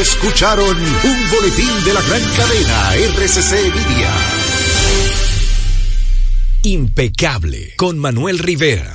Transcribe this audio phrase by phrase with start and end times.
[0.00, 4.10] Escucharon un boletín de la gran cadena RCC Media.
[6.62, 8.94] Impecable con Manuel Rivera.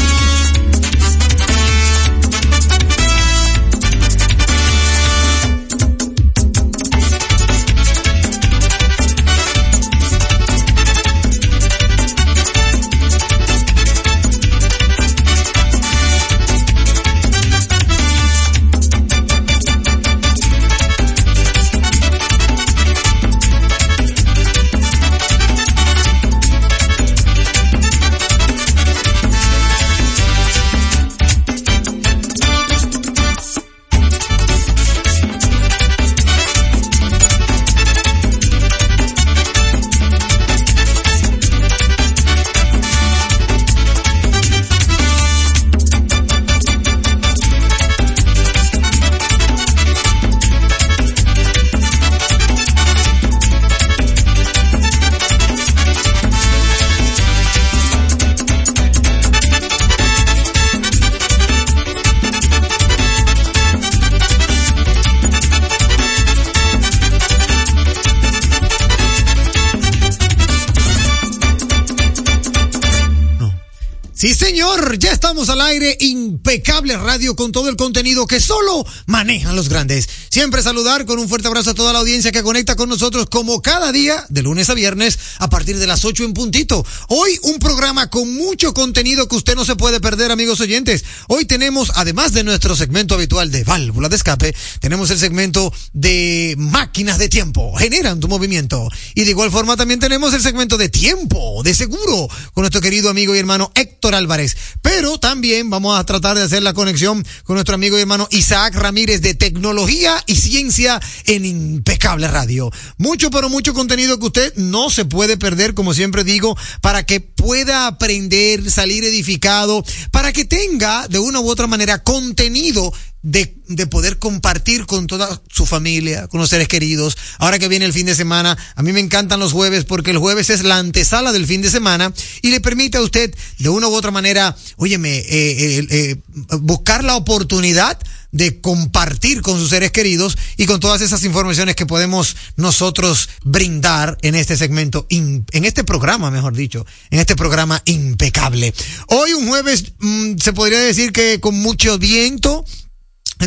[75.49, 75.95] al aire,
[76.41, 80.09] impecable radio con todo el contenido que solo manejan los grandes.
[80.31, 83.61] Siempre saludar con un fuerte abrazo a toda la audiencia que conecta con nosotros como
[83.61, 86.83] cada día, de lunes a viernes, a partir de las 8 en puntito.
[87.09, 91.05] Hoy un programa con mucho contenido que usted no se puede perder, amigos oyentes.
[91.27, 96.55] Hoy tenemos, además de nuestro segmento habitual de válvula de escape, tenemos el segmento de
[96.57, 98.89] máquinas de tiempo, generan tu movimiento.
[99.13, 103.11] Y de igual forma también tenemos el segmento de tiempo, de seguro, con nuestro querido
[103.11, 104.57] amigo y hermano Héctor Álvarez.
[104.81, 108.75] Pero también vamos a tratar de hacer la conexión con nuestro amigo y hermano Isaac
[108.75, 112.71] Ramírez de Tecnología y Ciencia en Impecable Radio.
[112.97, 117.19] Mucho, pero mucho contenido que usted no se puede perder, como siempre digo, para que
[117.19, 123.87] pueda aprender, salir edificado, para que tenga de una u otra manera contenido de, de,
[123.87, 127.17] poder compartir con toda su familia, con los seres queridos.
[127.37, 130.17] Ahora que viene el fin de semana, a mí me encantan los jueves porque el
[130.17, 133.87] jueves es la antesala del fin de semana y le permite a usted de una
[133.87, 136.15] u otra manera, óyeme, eh, eh, eh,
[136.59, 137.97] buscar la oportunidad
[138.31, 144.17] de compartir con sus seres queridos y con todas esas informaciones que podemos nosotros brindar
[144.21, 148.73] en este segmento, en este programa, mejor dicho, en este programa impecable.
[149.07, 152.65] Hoy un jueves mmm, se podría decir que con mucho viento,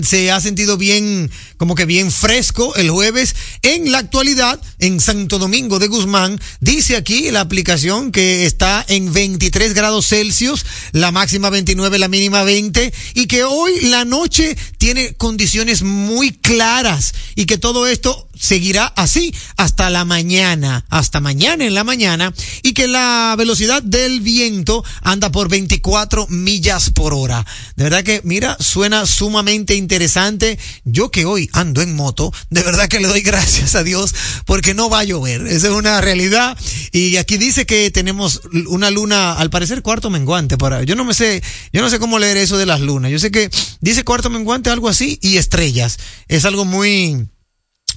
[0.02, 3.36] se ha sentido bien, como que bien fresco el jueves.
[3.62, 9.12] En la actualidad, en Santo Domingo de Guzmán, dice aquí la aplicación que está en
[9.12, 15.14] 23 grados Celsius, la máxima 29, la mínima 20, y que hoy la noche tiene
[15.14, 21.74] condiciones muy claras y que todo esto seguirá así hasta la mañana, hasta mañana en
[21.74, 22.32] la mañana,
[22.62, 27.44] y que la velocidad del viento anda por 24 millas por hora.
[27.76, 30.58] De verdad que, mira, suena sumamente interesante.
[30.84, 34.14] Yo que hoy ando en moto, de verdad que le doy gracias a Dios
[34.46, 35.46] porque no va a llover.
[35.46, 36.56] Esa es una realidad.
[36.92, 40.58] Y aquí dice que tenemos una luna, al parecer cuarto menguante.
[40.58, 41.42] Para, yo no me sé,
[41.72, 43.10] yo no sé cómo leer eso de las lunas.
[43.10, 43.50] Yo sé que
[43.80, 45.98] dice cuarto menguante, algo así, y estrellas.
[46.28, 47.28] Es algo muy,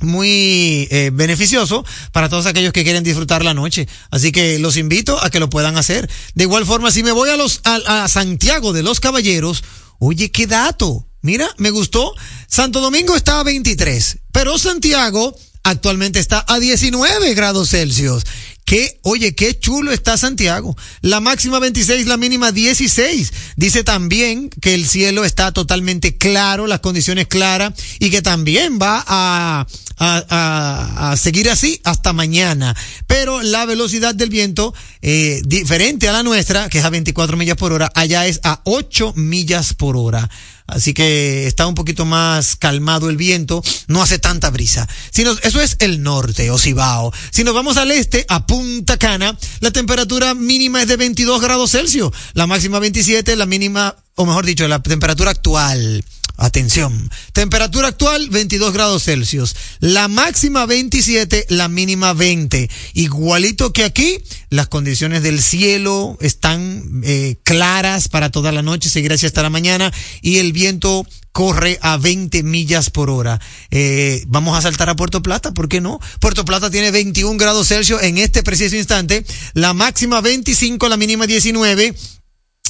[0.02, 3.88] muy eh, beneficioso para todos aquellos que quieren disfrutar la noche.
[4.12, 6.10] Así que los invito a que lo puedan hacer.
[6.36, 9.64] De igual forma, si me voy a los a, a Santiago de los Caballeros,
[10.00, 11.08] oye, qué dato.
[11.22, 12.14] Mira, me gustó.
[12.48, 18.24] Santo Domingo está a 23, pero Santiago actualmente está a 19 grados Celsius.
[18.66, 20.76] Que, oye, qué chulo está Santiago.
[21.02, 23.32] La máxima 26, la mínima 16.
[23.56, 29.04] Dice también que el cielo está totalmente claro, las condiciones claras, y que también va
[29.08, 29.68] a,
[29.98, 32.76] a, a, a seguir así hasta mañana.
[33.08, 37.58] Pero la velocidad del viento, eh, diferente a la nuestra, que es a 24 millas
[37.58, 40.30] por hora, allá es a 8 millas por hora.
[40.68, 44.88] Así que está un poquito más calmado el viento, no hace tanta brisa.
[45.12, 47.14] Si nos, eso es el norte o Cibao.
[47.32, 51.72] Si nos vamos al este, a Punta Cana, la temperatura mínima es de 22 grados
[51.72, 56.04] Celsius, la máxima 27, la mínima, o mejor dicho, la temperatura actual.
[56.40, 57.10] Atención.
[57.34, 59.56] Temperatura actual 22 grados Celsius.
[59.80, 62.70] La máxima 27, la mínima 20.
[62.94, 64.20] Igualito que aquí,
[64.52, 69.50] las condiciones del cielo están eh, claras para toda la noche, seguirá así hasta la
[69.50, 69.92] mañana
[70.22, 73.40] y el viento corre a 20 millas por hora.
[73.72, 76.00] Eh, vamos a saltar a Puerto Plata, ¿por qué no?
[76.20, 81.26] Puerto Plata tiene 21 grados Celsius en este preciso instante, la máxima 25, la mínima
[81.26, 81.96] 19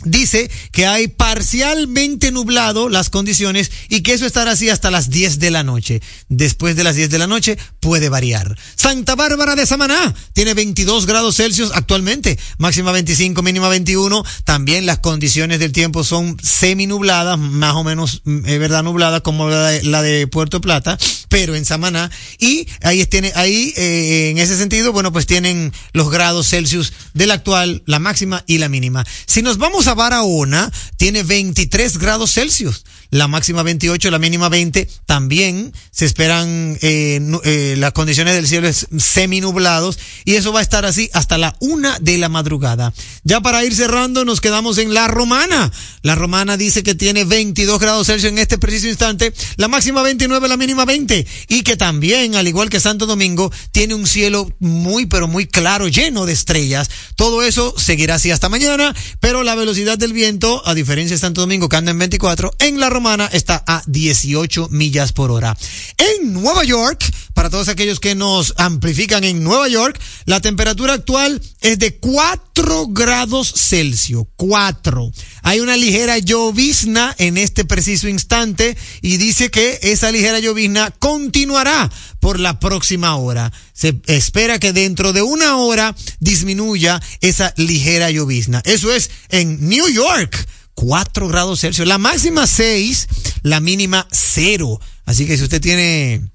[0.04, 5.40] dice que hay parcialmente nublado las condiciones y que eso estará así hasta las 10
[5.40, 6.02] de la noche.
[6.30, 8.58] Después de las 10 de la noche puede variar.
[8.76, 14.24] Santa Bárbara de Samaná tiene 22 grados Celsius actualmente, máxima 25, mínima 21.
[14.44, 19.50] También las condiciones del tiempo son semi nubladas, más o menos, es verdad, nubladas como
[19.50, 20.98] la de, la de, Puerto Plata,
[21.30, 22.12] pero en Samaná.
[22.40, 27.32] Y ahí tiene, ahí, eh, en ese sentido, bueno, pues tienen los grados Celsius del
[27.32, 29.06] actual, la máxima y la mínima.
[29.26, 34.87] Si nos vamos a Barahona tiene 23 grados Celsius, la máxima 28, la mínima 20.
[35.06, 40.64] También se esperan eh, eh, las condiciones del cielo semi nublados y eso va a
[40.64, 42.94] estar así hasta la una de la madrugada.
[43.23, 45.71] Ya para ir cerrando nos quedamos en La Romana.
[46.02, 50.47] La Romana dice que tiene 22 grados Celsius en este preciso instante, la máxima 29,
[50.47, 55.06] la mínima 20 y que también, al igual que Santo Domingo, tiene un cielo muy
[55.06, 56.90] pero muy claro, lleno de estrellas.
[57.16, 61.42] Todo eso seguirá así hasta mañana, pero la velocidad del viento, a diferencia de Santo
[61.42, 62.96] Domingo, que anda en 24, en La Romana
[63.31, 65.56] está a 18 millas por hora.
[65.97, 71.42] En Nueva York, para todos aquellos que nos amplifican en Nueva York, la temperatura actual
[71.61, 74.25] es de 4 grados Celsius.
[74.35, 75.11] 4.
[75.44, 81.92] Hay una ligera llovizna en este preciso instante y dice que esa ligera llovizna continuará
[82.19, 83.54] por la próxima hora.
[83.73, 88.61] Se espera que dentro de una hora disminuya esa ligera llovizna.
[88.66, 90.47] Eso es en New York.
[90.78, 91.88] 4 grados Celsius.
[91.88, 93.07] La máxima 6,
[93.42, 94.80] la mínima 0.
[95.06, 96.30] Así que si usted tiene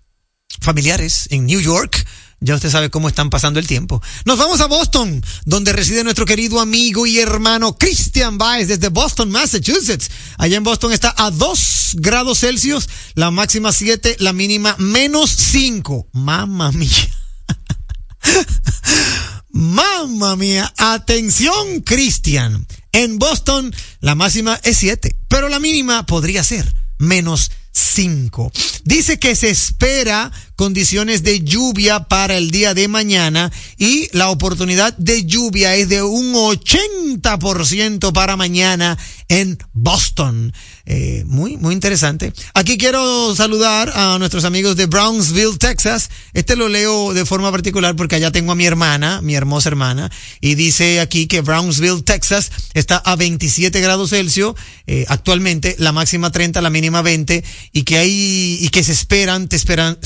[0.60, 2.04] familiares en New York,
[2.40, 4.02] ya usted sabe cómo están pasando el tiempo.
[4.24, 9.30] Nos vamos a Boston, donde reside nuestro querido amigo y hermano Christian Baez desde Boston,
[9.30, 10.10] Massachusetts.
[10.38, 16.08] Allá en Boston está a 2 grados Celsius, la máxima 7, la mínima menos 5.
[16.14, 17.10] Mamma mía.
[19.50, 20.74] Mamma mía.
[20.78, 22.66] Atención, Christian.
[22.92, 28.52] En Boston, la máxima es 7, pero la mínima podría ser menos 5.
[28.84, 30.30] Dice que se espera
[30.62, 36.04] condiciones de lluvia para el día de mañana y la oportunidad de lluvia es de
[36.04, 40.52] un 80% para mañana en Boston.
[40.84, 42.32] Eh, muy, muy interesante.
[42.54, 46.10] Aquí quiero saludar a nuestros amigos de Brownsville, Texas.
[46.32, 50.10] Este lo leo de forma particular porque allá tengo a mi hermana, mi hermosa hermana,
[50.40, 54.54] y dice aquí que Brownsville, Texas está a 27 grados Celsius
[54.86, 57.42] eh, actualmente, la máxima 30, la mínima 20,
[57.72, 59.98] y que hay, y que se esperan, te esperan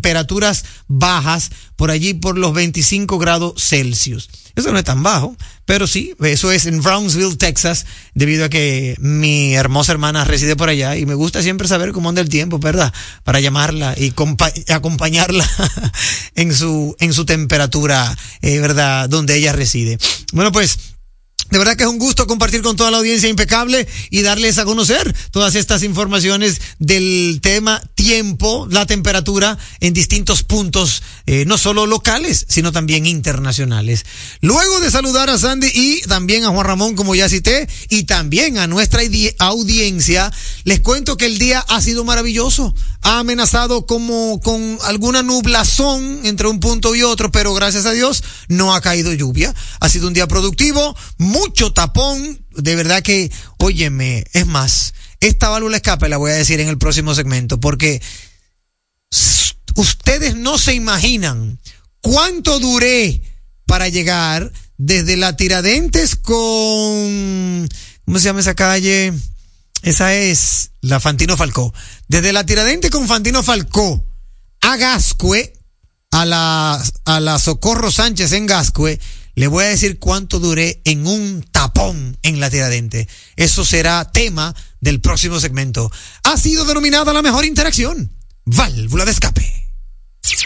[0.00, 4.30] temperaturas bajas por allí por los 25 grados Celsius.
[4.56, 8.96] Eso no es tan bajo, pero sí, eso es en Brownsville, Texas, debido a que
[8.98, 12.58] mi hermosa hermana reside por allá y me gusta siempre saber cómo anda el tiempo,
[12.58, 12.92] ¿verdad?
[13.22, 14.12] Para llamarla y
[14.72, 15.48] acompañarla
[16.34, 19.08] en su, en su temperatura, eh, ¿verdad?
[19.08, 19.98] Donde ella reside.
[20.32, 20.78] Bueno, pues
[21.50, 24.64] de verdad que es un gusto compartir con toda la audiencia impecable y darles a
[24.64, 31.86] conocer todas estas informaciones del tema tiempo, la temperatura en distintos puntos, eh, no solo
[31.86, 34.04] locales, sino también internacionales.
[34.40, 38.58] Luego de saludar a Sandy y también a Juan Ramón, como ya cité, y también
[38.58, 39.02] a nuestra
[39.38, 40.32] audiencia,
[40.64, 42.74] les cuento que el día ha sido maravilloso.
[43.02, 48.22] Ha amenazado como con alguna nublazón entre un punto y otro, pero gracias a Dios
[48.48, 49.54] no ha caído lluvia.
[49.80, 50.96] Ha sido un día productivo,
[51.40, 56.60] mucho tapón, de verdad que, óyeme, es más, esta válvula escape la voy a decir
[56.60, 58.02] en el próximo segmento, porque
[59.74, 61.58] ustedes no se imaginan
[62.02, 63.22] cuánto duré
[63.66, 67.68] para llegar desde la Tiradentes con,
[68.04, 69.12] ¿cómo se llama esa calle?
[69.82, 71.72] Esa es la Fantino Falcó.
[72.08, 74.04] Desde la Tiradentes con Fantino Falcó
[74.60, 75.54] a Gascue,
[76.10, 79.00] a la, a la Socorro Sánchez en Gascue,
[79.34, 83.08] le voy a decir cuánto duré en un tapón en la tiradente.
[83.36, 85.90] Eso será tema del próximo segmento.
[86.24, 88.12] Ha sido denominada la mejor interacción.
[88.44, 89.70] Válvula de escape.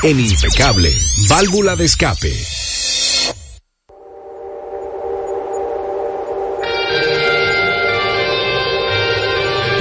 [0.03, 0.95] En impecable,
[1.29, 2.33] válvula de escape.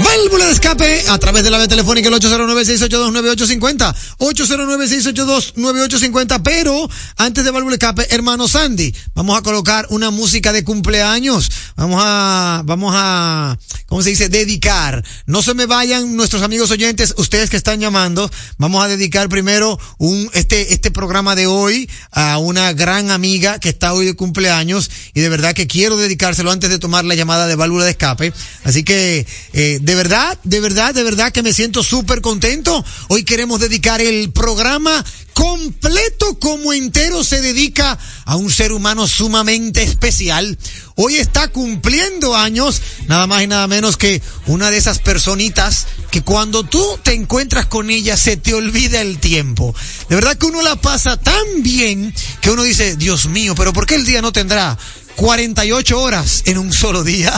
[0.01, 3.93] Válvula de escape a través de la vía telefónica el 809-682-9850.
[4.17, 6.41] 809-682-9850.
[6.43, 11.51] Pero antes de válvula de escape, hermano Sandy, vamos a colocar una música de cumpleaños.
[11.75, 14.29] Vamos a, vamos a, ¿cómo se dice?
[14.29, 15.03] Dedicar.
[15.25, 18.29] No se me vayan nuestros amigos oyentes, ustedes que están llamando.
[18.57, 23.69] Vamos a dedicar primero un, este, este programa de hoy a una gran amiga que
[23.69, 27.47] está hoy de cumpleaños y de verdad que quiero dedicárselo antes de tomar la llamada
[27.47, 28.33] de válvula de escape.
[28.63, 32.85] Así que, eh, de verdad, de verdad, de verdad que me siento súper contento.
[33.09, 39.83] Hoy queremos dedicar el programa completo como entero se dedica a un ser humano sumamente
[39.83, 40.57] especial.
[40.95, 46.21] Hoy está cumpliendo años, nada más y nada menos que una de esas personitas que
[46.21, 49.75] cuando tú te encuentras con ella se te olvida el tiempo.
[50.07, 53.85] De verdad que uno la pasa tan bien que uno dice, Dios mío, pero ¿por
[53.85, 54.77] qué el día no tendrá
[55.15, 57.33] 48 horas en un solo día.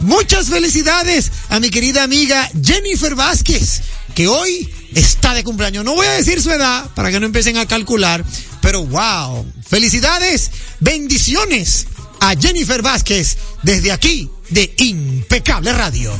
[0.00, 3.82] Muchas felicidades a mi querida amiga Jennifer Vázquez,
[4.14, 5.84] que hoy está de cumpleaños.
[5.84, 8.24] No voy a decir su edad para que no empiecen a calcular,
[8.60, 9.46] pero wow.
[9.66, 11.86] Felicidades, bendiciones
[12.20, 16.12] a Jennifer Vázquez desde aquí de Impecable Radio.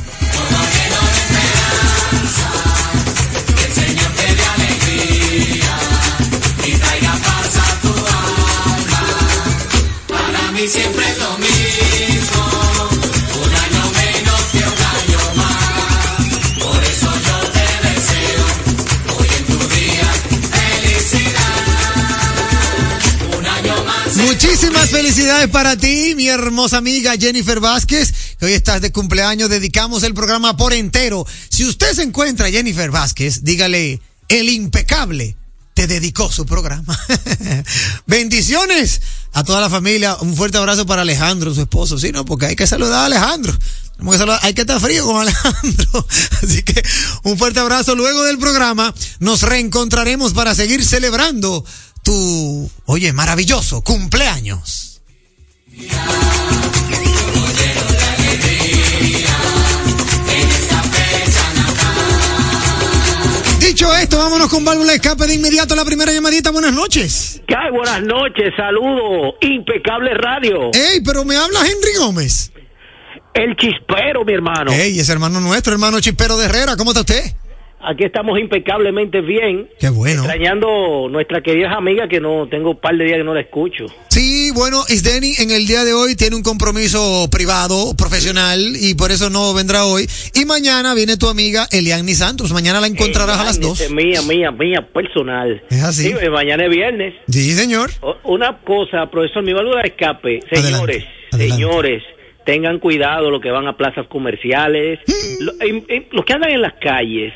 [10.67, 12.89] Siempre es lo mismo.
[13.43, 16.63] Un año menos que un año más.
[16.63, 18.45] Por eso yo te deseo
[19.17, 20.09] hoy en tu día
[20.51, 21.63] felicidad.
[23.37, 24.15] Un año más.
[24.17, 29.49] Muchísimas felicidades para ti, mi hermosa amiga Jennifer Vázquez, que hoy estás de cumpleaños.
[29.49, 31.27] Dedicamos el programa por entero.
[31.49, 35.35] Si usted se encuentra Jennifer Vázquez, dígale el impecable
[35.75, 36.97] te dedicó su programa.
[38.07, 39.01] Bendiciones
[39.35, 40.17] a toda la familia.
[40.21, 41.99] Un fuerte abrazo para Alejandro, su esposo.
[41.99, 43.53] Sí, no, porque hay que saludar a Alejandro.
[44.41, 46.07] hay que estar frío con Alejandro.
[46.41, 46.81] Así que
[47.23, 47.95] un fuerte abrazo.
[47.95, 51.65] Luego del programa nos reencontraremos para seguir celebrando
[52.01, 55.01] tu, oye, maravilloso cumpleaños.
[64.01, 66.51] Esto, vámonos con válvula de escape de inmediato a la primera llamadita.
[66.51, 67.41] Buenas noches.
[67.47, 67.55] ¿Qué?
[67.71, 70.71] Buenas noches, saludo, impecable radio.
[70.73, 72.51] Ey, pero me habla Henry Gómez.
[73.33, 74.71] El chispero, mi hermano.
[74.71, 76.77] Ey, es hermano nuestro, hermano chispero de Herrera.
[76.77, 77.35] ¿Cómo está usted?
[77.85, 79.69] Aquí estamos impecablemente bien.
[79.79, 80.21] Qué bueno.
[80.23, 83.85] Extrañando nuestra querida amiga que no tengo un par de días que no la escucho.
[84.09, 89.11] Sí, bueno, Isdeni en el día de hoy tiene un compromiso privado, profesional, y por
[89.11, 90.07] eso no vendrá hoy.
[90.33, 92.51] Y mañana viene tu amiga Eliani Santos.
[92.53, 93.89] Mañana la encontrarás Eh, a las dos.
[93.91, 95.61] Mía, mía, mía, personal.
[95.69, 96.03] Es así.
[96.09, 97.13] Sí, eh, mañana es viernes.
[97.27, 97.91] Sí, señor.
[98.01, 100.39] O- Una cosa, profesor, mi válvula de escape.
[100.49, 101.53] Señores, Adelante, adelante.
[101.55, 102.03] señores,
[102.45, 104.99] tengan cuidado los que van a plazas comerciales.
[105.07, 105.61] Mm.
[105.61, 107.33] En- en- los que andan en las calles,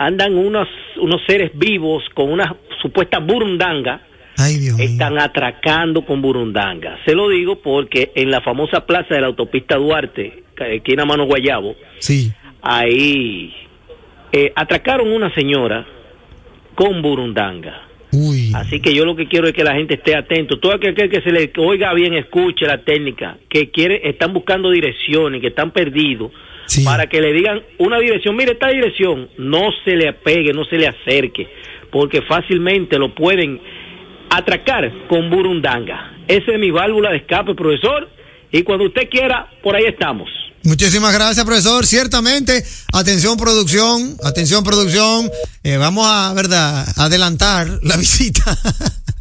[0.00, 0.66] andan unos,
[0.96, 4.00] unos seres vivos con una supuesta burundanga.
[4.38, 4.86] Ay, Dios mío.
[4.88, 6.98] Están atracando con burundanga.
[7.04, 11.26] Se lo digo porque en la famosa plaza de la autopista Duarte, aquí en Mano
[11.26, 12.32] Guayabo, Sí.
[12.62, 13.54] ahí
[14.32, 15.86] eh, atracaron una señora
[16.74, 17.82] con burundanga.
[18.12, 18.52] Uy.
[18.54, 20.58] Así que yo lo que quiero es que la gente esté atento.
[20.58, 25.42] Todo aquel que se le oiga bien, escuche la técnica, que quiere, están buscando direcciones,
[25.42, 26.32] que están perdidos,
[26.70, 26.84] Sí.
[26.84, 28.36] para que le digan una dirección.
[28.36, 31.48] Mire, esta dirección, no se le apegue, no se le acerque,
[31.90, 33.60] porque fácilmente lo pueden
[34.30, 36.16] atracar con burundanga.
[36.28, 38.08] Esa es mi válvula de escape, profesor.
[38.52, 40.28] Y cuando usted quiera, por ahí estamos.
[40.62, 41.86] Muchísimas gracias, profesor.
[41.86, 42.62] Ciertamente,
[42.92, 45.30] atención producción, atención producción.
[45.64, 48.56] Eh, vamos a, verdad, adelantar la visita,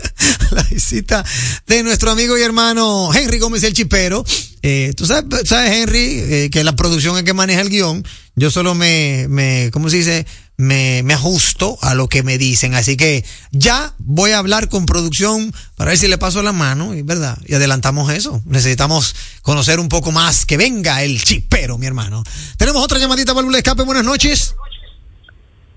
[0.52, 1.24] la visita
[1.68, 4.24] de nuestro amigo y hermano Henry Gómez el Chipero.
[4.62, 8.06] Eh, tú sabes, sabes Henry, eh, que la producción es que maneja el guion.
[8.36, 10.26] Yo solo me, me, ¿cómo se dice?
[10.58, 12.76] Me, me ajusto a lo que me dicen.
[12.76, 16.92] Así que ya voy a hablar con producción para ver si le paso la mano,
[17.04, 18.42] verdad, y adelantamos eso.
[18.46, 20.46] Necesitamos conocer un poco más.
[20.46, 22.24] Que venga el chipero, mi hermano.
[22.58, 23.84] Tenemos otra llamadita, válvula de escape.
[23.84, 24.56] Buenas noches.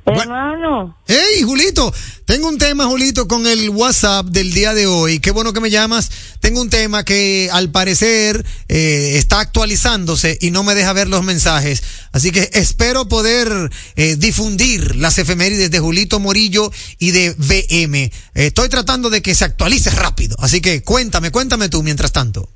[0.04, 1.92] Hermano, Hey, Julito,
[2.25, 5.21] tengo un tema, Julito, con el WhatsApp del día de hoy.
[5.21, 6.11] Qué bueno que me llamas.
[6.40, 11.23] Tengo un tema que al parecer eh, está actualizándose y no me deja ver los
[11.23, 11.85] mensajes.
[12.11, 18.02] Así que espero poder eh, difundir las efemérides de Julito Morillo y de VM.
[18.04, 20.35] Eh, estoy tratando de que se actualice rápido.
[20.40, 22.49] Así que cuéntame, cuéntame tú mientras tanto.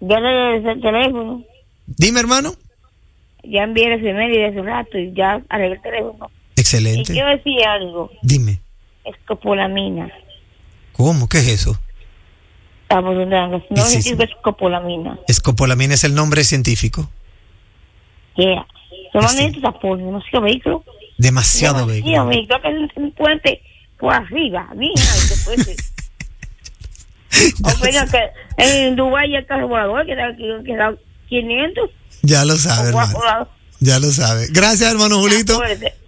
[0.00, 1.44] ya le el teléfono,
[1.86, 2.56] Dime, hermano.
[3.44, 6.30] ya envié el efeméride hace un rato y ya arreglé el teléfono.
[6.58, 7.12] Y Excelente.
[7.12, 8.60] quiero decir algo, Dime.
[9.04, 10.10] escopolamina.
[10.92, 11.28] ¿Cómo?
[11.28, 11.78] ¿Qué es eso?
[12.90, 14.16] No Sí, sí.
[14.18, 15.18] escopolamina.
[15.28, 17.08] Escopolamina es el nombre científico.
[18.36, 18.66] Yeah.
[19.12, 20.84] Tapones, demasiado vehículo.
[21.16, 22.26] Demasiado Demasiado vehículo.
[22.26, 23.62] vehículo, que es un puente
[23.98, 24.68] por arriba,
[25.44, 25.76] pues.
[27.62, 30.92] O venga que en Dubái el carro volador que da, que da
[31.28, 31.90] 500.
[32.22, 33.48] Ya lo sabe, hermano.
[33.80, 34.46] Ya lo sabe.
[34.50, 35.60] Gracias, hermano Julito.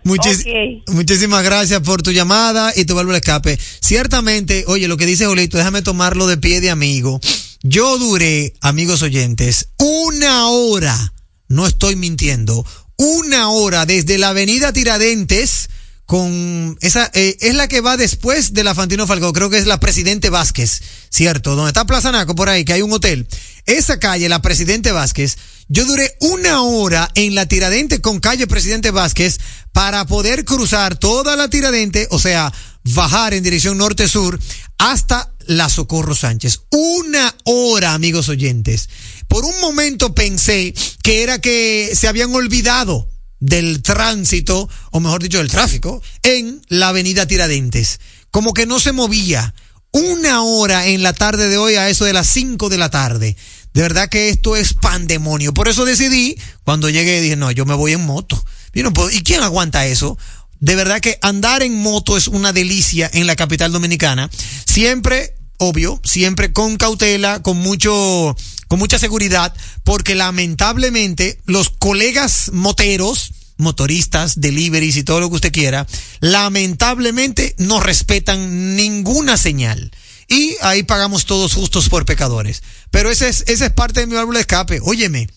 [0.04, 0.44] Muchis-.
[0.88, 3.58] Muchísimas gracias por tu llamada y tu válvula escape.
[3.80, 7.20] Ciertamente, oye, lo que dice Julito, déjame tomarlo de pie de amigo.
[7.62, 11.12] Yo duré, amigos oyentes, una hora,
[11.48, 12.64] no estoy mintiendo,
[12.96, 15.68] una hora desde la avenida Tiradentes
[16.10, 19.66] con esa eh, es la que va después de la Fantino Falcó, creo que es
[19.68, 23.28] la Presidente Vázquez, cierto, donde está Plaza Naco por ahí, que hay un hotel.
[23.64, 28.90] Esa calle, la Presidente Vázquez, yo duré una hora en la Tiradente con calle Presidente
[28.90, 29.38] Vázquez
[29.70, 34.40] para poder cruzar toda la Tiradente, o sea, bajar en dirección norte-sur
[34.78, 36.62] hasta la Socorro Sánchez.
[36.72, 38.88] Una hora, amigos oyentes.
[39.28, 43.09] Por un momento pensé que era que se habían olvidado
[43.40, 47.98] del tránsito, o mejor dicho, del tráfico, en la avenida Tiradentes.
[48.30, 49.54] Como que no se movía.
[49.92, 53.36] Una hora en la tarde de hoy a eso de las 5 de la tarde.
[53.72, 55.52] De verdad que esto es pandemonio.
[55.52, 58.42] Por eso decidí, cuando llegué, dije, no, yo me voy en moto.
[58.72, 60.16] Y, no ¿y quién aguanta eso?
[60.60, 64.30] De verdad que andar en moto es una delicia en la capital dominicana.
[64.66, 68.36] Siempre, obvio, siempre con cautela, con mucho,
[68.70, 69.52] con mucha seguridad,
[69.82, 75.88] porque lamentablemente los colegas moteros, motoristas, deliveries y todo lo que usted quiera,
[76.20, 79.90] lamentablemente no respetan ninguna señal.
[80.28, 82.62] Y ahí pagamos todos justos por pecadores.
[82.92, 84.78] Pero ese es, esa es parte de mi válvula de escape.
[84.84, 85.28] Óyeme,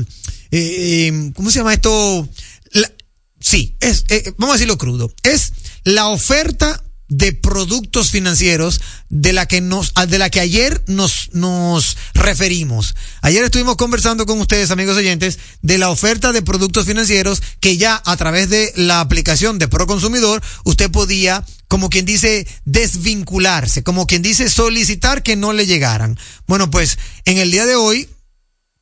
[0.52, 2.30] eh, eh, ¿cómo se llama esto?
[3.44, 5.52] Sí, es, eh, vamos a decirlo crudo, es
[5.84, 11.96] la oferta de productos financieros de la que nos de la que ayer nos nos
[12.14, 12.96] referimos.
[13.22, 18.02] Ayer estuvimos conversando con ustedes, amigos oyentes, de la oferta de productos financieros que ya
[18.06, 24.22] a través de la aplicación de Proconsumidor usted podía como quien dice desvincularse, como quien
[24.22, 26.18] dice solicitar que no le llegaran.
[26.48, 28.10] Bueno, pues en el día de hoy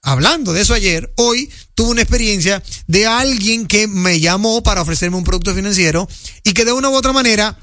[0.02, 5.18] hablando de eso ayer, hoy tuve una experiencia de alguien que me llamó para ofrecerme
[5.18, 6.08] un producto financiero
[6.44, 7.58] y que de una u otra manera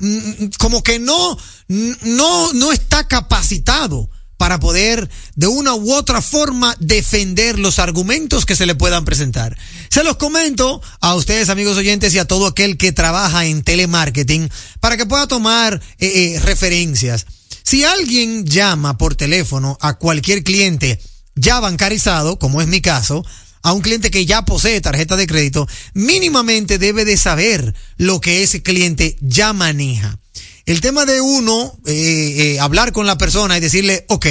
[0.00, 6.76] mm, como que no no no está capacitado para poder de una u otra forma
[6.78, 9.56] defender los argumentos que se le puedan presentar.
[9.88, 14.50] Se los comento a ustedes amigos oyentes y a todo aquel que trabaja en telemarketing
[14.80, 17.26] para que pueda tomar eh, eh, referencias.
[17.62, 21.00] Si alguien llama por teléfono a cualquier cliente
[21.36, 23.24] ya bancarizado, como es mi caso,
[23.62, 28.42] a un cliente que ya posee tarjeta de crédito, mínimamente debe de saber lo que
[28.42, 30.18] ese cliente ya maneja.
[30.66, 34.26] El tema de uno, eh, eh, hablar con la persona y decirle, ok,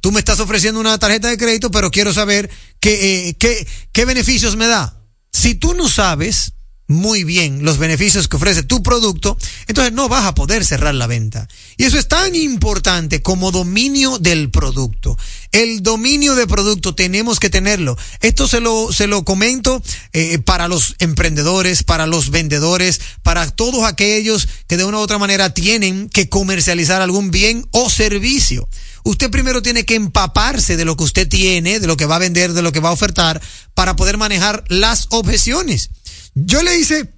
[0.00, 4.04] tú me estás ofreciendo una tarjeta de crédito, pero quiero saber qué, eh, qué, qué
[4.04, 5.02] beneficios me da.
[5.32, 6.52] Si tú no sabes,
[6.90, 11.06] muy bien los beneficios que ofrece tu producto, entonces no vas a poder cerrar la
[11.06, 11.46] venta.
[11.76, 15.16] Y eso es tan importante como dominio del producto.
[15.52, 17.96] El dominio de producto tenemos que tenerlo.
[18.20, 19.80] Esto se lo, se lo comento
[20.12, 25.18] eh, para los emprendedores, para los vendedores, para todos aquellos que de una u otra
[25.18, 28.68] manera tienen que comercializar algún bien o servicio.
[29.04, 32.20] Usted primero tiene que empaparse de lo que usted tiene, de lo que va a
[32.20, 33.40] vender, de lo que va a ofertar,
[33.74, 35.90] para poder manejar las objeciones.
[36.34, 37.12] Yo le hice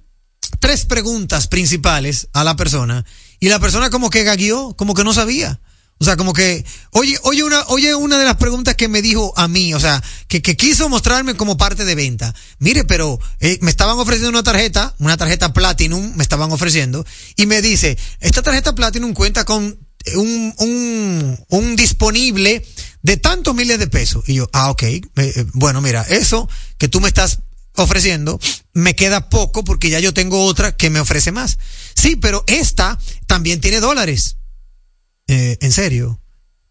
[0.59, 3.05] tres preguntas principales a la persona
[3.39, 5.59] y la persona como que gagueó, como que no sabía.
[5.99, 9.33] O sea, como que, oye, oye una, oye una de las preguntas que me dijo
[9.37, 12.33] a mí, o sea, que, que quiso mostrarme como parte de venta.
[12.59, 17.05] Mire, pero eh, me estaban ofreciendo una tarjeta, una tarjeta Platinum, me estaban ofreciendo,
[17.37, 19.79] y me dice, esta tarjeta Platinum cuenta con
[20.15, 22.65] un, un, un disponible
[23.01, 24.27] de tantos miles de pesos.
[24.27, 27.39] Y yo, ah, ok, eh, eh, bueno, mira, eso que tú me estás
[27.75, 28.39] ofreciendo,
[28.73, 31.57] me queda poco porque ya yo tengo otra que me ofrece más.
[31.95, 34.37] Sí, pero esta también tiene dólares.
[35.27, 36.21] Eh, en serio,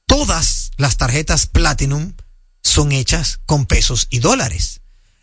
[0.07, 2.13] todas las tarjetas Platinum
[2.63, 4.81] son hechas con pesos y dólares.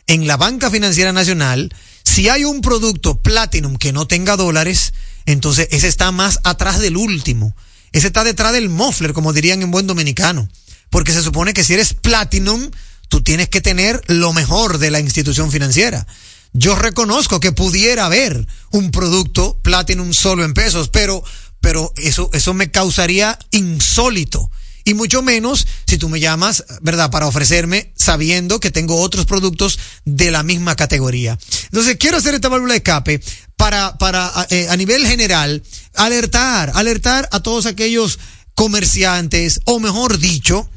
[0.08, 4.94] En la banca financiera nacional, si hay un producto Platinum que no tenga dólares,
[5.26, 7.56] entonces ese está más atrás del último.
[7.92, 10.50] Ese está detrás del muffler, como dirían en buen dominicano.
[10.90, 12.72] Porque se supone que si eres Platinum,
[13.10, 16.08] tú tienes que tener lo mejor de la institución financiera.
[16.54, 21.24] Yo reconozco que pudiera haber un producto Platinum solo en pesos, pero,
[21.62, 24.50] pero eso, eso me causaría insólito.
[24.86, 29.78] Y mucho menos si tú me llamas, ¿verdad?, para ofrecerme sabiendo que tengo otros productos
[30.06, 31.38] de la misma categoría.
[31.66, 33.22] Entonces, quiero hacer esta válvula de escape
[33.56, 35.62] para, para, eh, a nivel general,
[35.96, 38.18] alertar, alertar a todos aquellos
[38.56, 40.68] comerciantes, o mejor dicho,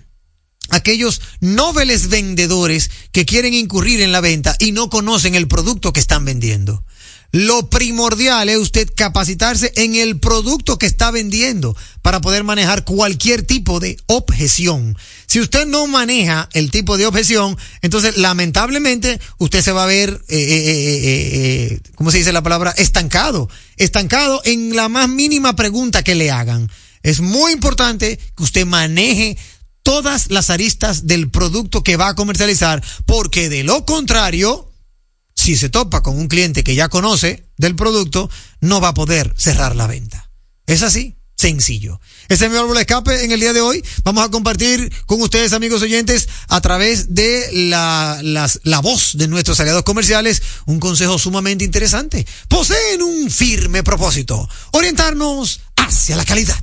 [0.70, 6.00] aquellos nobles vendedores que quieren incurrir en la venta y no conocen el producto que
[6.00, 6.84] están vendiendo.
[7.32, 13.42] Lo primordial es usted capacitarse en el producto que está vendiendo para poder manejar cualquier
[13.42, 14.98] tipo de objeción.
[15.26, 20.22] Si usted no maneja el tipo de objeción, entonces lamentablemente usted se va a ver,
[20.28, 22.74] eh, eh, eh, eh ¿cómo se dice la palabra?
[22.76, 23.48] Estancado.
[23.78, 26.70] Estancado en la más mínima pregunta que le hagan.
[27.02, 29.38] Es muy importante que usted maneje
[29.82, 34.72] todas las aristas del producto que va a comercializar, porque de lo contrario,
[35.34, 39.34] si se topa con un cliente que ya conoce del producto, no va a poder
[39.36, 40.30] cerrar la venta.
[40.66, 42.00] Es así, sencillo.
[42.28, 43.84] Ese es mi árbol de escape en el día de hoy.
[44.04, 49.58] Vamos a compartir con ustedes, amigos oyentes, a través de la, la voz de nuestros
[49.58, 52.26] aliados comerciales, un consejo sumamente interesante.
[52.48, 56.62] Poseen un firme propósito, orientarnos hacia la calidad.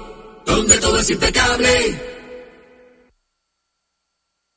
[0.45, 2.11] donde todo es impecable.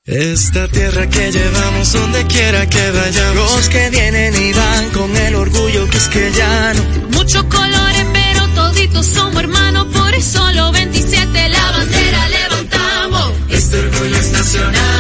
[0.07, 3.57] Esta tierra que llevamos donde quiera que vayamos.
[3.57, 6.83] Los que vienen y van con el orgullo que es que ya no.
[7.09, 9.87] Muchos colores, pero toditos somos hermanos.
[9.87, 13.33] Por eso los 27 la bandera levantamos.
[13.49, 14.94] Este orgullo es nacional,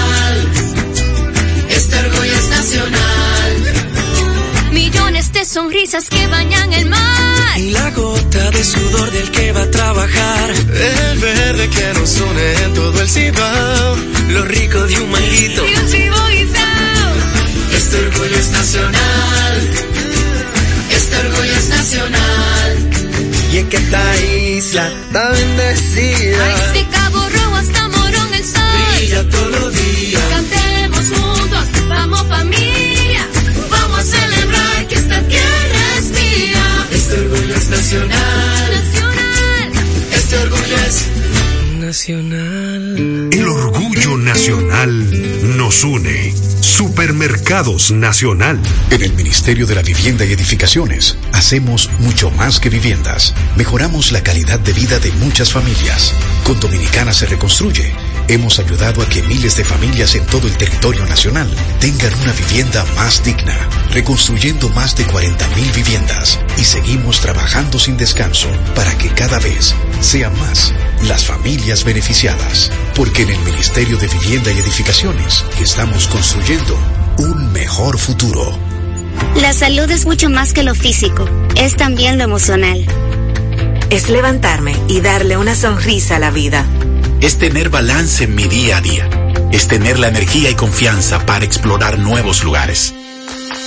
[5.55, 7.59] sonrisas que bañan el mar.
[7.59, 10.51] Y la gota de sudor del que va a trabajar.
[10.51, 13.97] El verde que nos une en todo el cibao.
[14.31, 15.64] Lo rico de un manguito.
[15.64, 17.07] Y un chivo guisado.
[17.77, 19.71] Este orgullo es nacional,
[20.90, 22.90] este orgullo es nacional.
[23.53, 24.17] Y es que esta
[24.57, 26.45] isla está bendecida.
[26.49, 28.62] Desde Cabo Rojo hasta Morón el sol.
[28.97, 30.13] Brilla todos los días.
[41.94, 43.28] Nacional.
[43.33, 46.35] El orgullo nacional nos une.
[46.61, 48.59] Supermercados Nacional.
[48.90, 53.33] En el Ministerio de la Vivienda y Edificaciones hacemos mucho más que viviendas.
[53.57, 56.12] Mejoramos la calidad de vida de muchas familias.
[56.42, 57.92] Con Dominicana se reconstruye.
[58.26, 62.82] Hemos ayudado a que miles de familias en todo el territorio nacional tengan una vivienda
[62.96, 63.54] más digna,
[63.90, 70.32] reconstruyendo más de 40.000 viviendas y seguimos trabajando sin descanso para que cada vez sean
[70.40, 72.70] más las familias beneficiadas.
[72.94, 76.78] Porque en el Ministerio de Vivienda y Edificaciones estamos construyendo
[77.18, 78.58] un mejor futuro.
[79.37, 82.87] La salud es mucho más que lo físico, es también lo emocional.
[83.90, 86.66] Es levantarme y darle una sonrisa a la vida.
[87.24, 89.08] Es tener balance en mi día a día.
[89.50, 92.94] Es tener la energía y confianza para explorar nuevos lugares.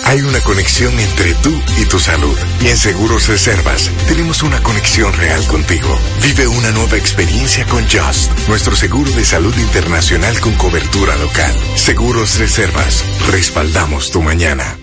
[0.05, 2.37] Hay una conexión entre tú y tu salud.
[2.61, 5.89] Y en Seguros Reservas tenemos una conexión real contigo.
[6.21, 11.55] Vive una nueva experiencia con Just, nuestro seguro de salud internacional con cobertura local.
[11.73, 14.77] Seguros Reservas, respaldamos tu mañana.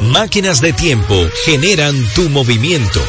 [0.01, 3.01] Máquinas de tiempo generan tu movimiento.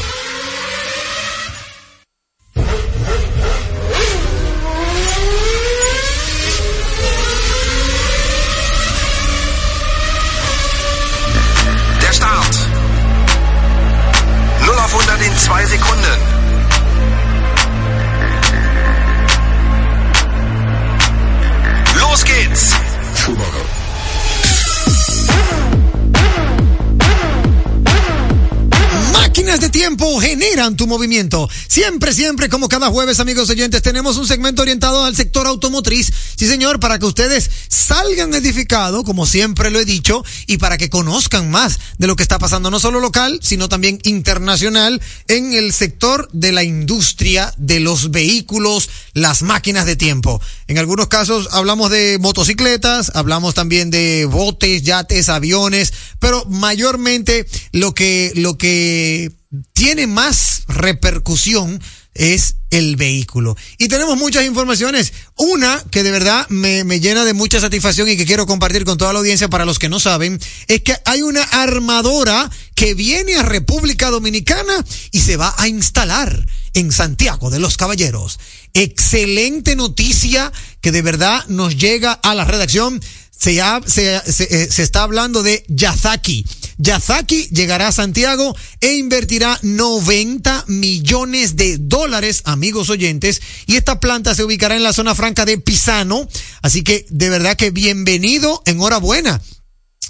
[29.84, 31.50] Tiempo generan tu movimiento.
[31.68, 36.10] Siempre, siempre, como cada jueves, amigos oyentes, tenemos un segmento orientado al sector automotriz.
[36.38, 40.90] Sí, señor, para que ustedes salgan edificados, como siempre lo he dicho, y para que
[40.90, 45.74] conozcan más de lo que está pasando, no solo local, sino también internacional, en el
[45.74, 50.42] sector de la industria de los vehículos, las máquinas de tiempo.
[50.68, 57.94] En algunos casos hablamos de motocicletas, hablamos también de botes, yates, aviones, pero mayormente lo
[57.94, 59.34] que, lo que
[59.74, 61.82] tiene más repercusión
[62.16, 63.56] es el vehículo.
[63.78, 65.14] Y tenemos muchas informaciones.
[65.36, 68.98] Una que de verdad me, me, llena de mucha satisfacción y que quiero compartir con
[68.98, 73.36] toda la audiencia para los que no saben, es que hay una armadora que viene
[73.36, 74.74] a República Dominicana
[75.12, 78.40] y se va a instalar en Santiago de los Caballeros.
[78.74, 83.02] Excelente noticia que de verdad nos llega a la redacción.
[83.38, 86.46] Se, ha, se, se, eh, se, está hablando de Yazaki.
[86.78, 94.36] Yazaki llegará a Santiago e invertirá 90 millones de dólares, amigos oyentes, y esta planta
[94.36, 96.28] se ubicará en la zona franca de Pisano.
[96.62, 99.42] Así que de verdad que bienvenido, enhorabuena.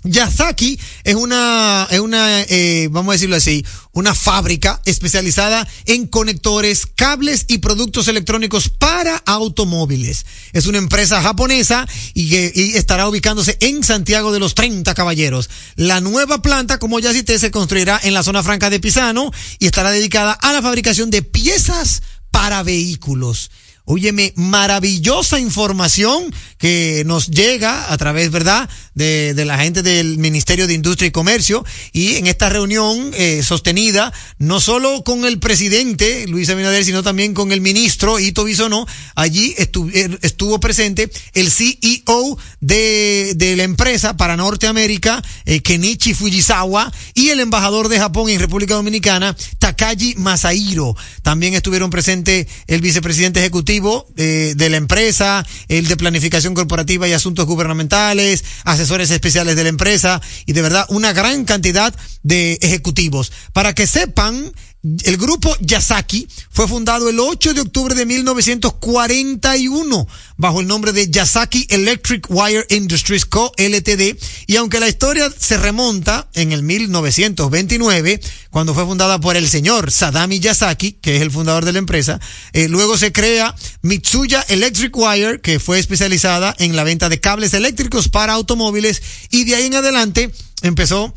[0.03, 6.85] Yazaki es una, es una, eh, vamos a decirlo así, una fábrica especializada en conectores,
[6.85, 10.25] cables y productos electrónicos para automóviles.
[10.51, 15.49] Es una empresa japonesa y y estará ubicándose en Santiago de los 30 Caballeros.
[15.75, 19.65] La nueva planta, como ya cité, se construirá en la zona franca de Pisano y
[19.65, 23.51] estará dedicada a la fabricación de piezas para vehículos.
[23.85, 30.67] Óyeme, maravillosa información que nos llega a través, ¿verdad?, de, de, la gente del Ministerio
[30.67, 36.27] de Industria y Comercio y en esta reunión eh, sostenida no solo con el presidente
[36.27, 39.89] Luis Abinader, sino también con el ministro Ito Bisonó, allí estuvo,
[40.21, 47.39] estuvo presente el CEO de, de, la empresa para Norteamérica, eh, Kenichi Fujisawa, y el
[47.41, 50.95] embajador de Japón en República Dominicana, Takaji Masahiro.
[51.21, 57.13] También estuvieron presentes el vicepresidente ejecutivo de, de, la empresa, el de planificación corporativa y
[57.13, 63.31] asuntos gubernamentales, asesores especiales de la empresa y de verdad una gran cantidad de ejecutivos.
[63.51, 70.59] Para que sepan, el grupo Yasaki fue fundado el 8 de octubre de 1941 bajo
[70.59, 73.53] el nombre de Yasaki Electric Wire Industries Co.
[73.57, 74.17] Ltd.
[74.45, 78.19] Y aunque la historia se remonta en el 1929,
[78.49, 82.19] cuando fue fundada por el señor Sadami Yasaki, que es el fundador de la empresa,
[82.51, 87.53] eh, luego se crea Mitsuya Electric Wire, que fue especializada en la venta de cables
[87.53, 90.29] eléctricos para automóviles y de ahí en adelante
[90.61, 91.13] empezó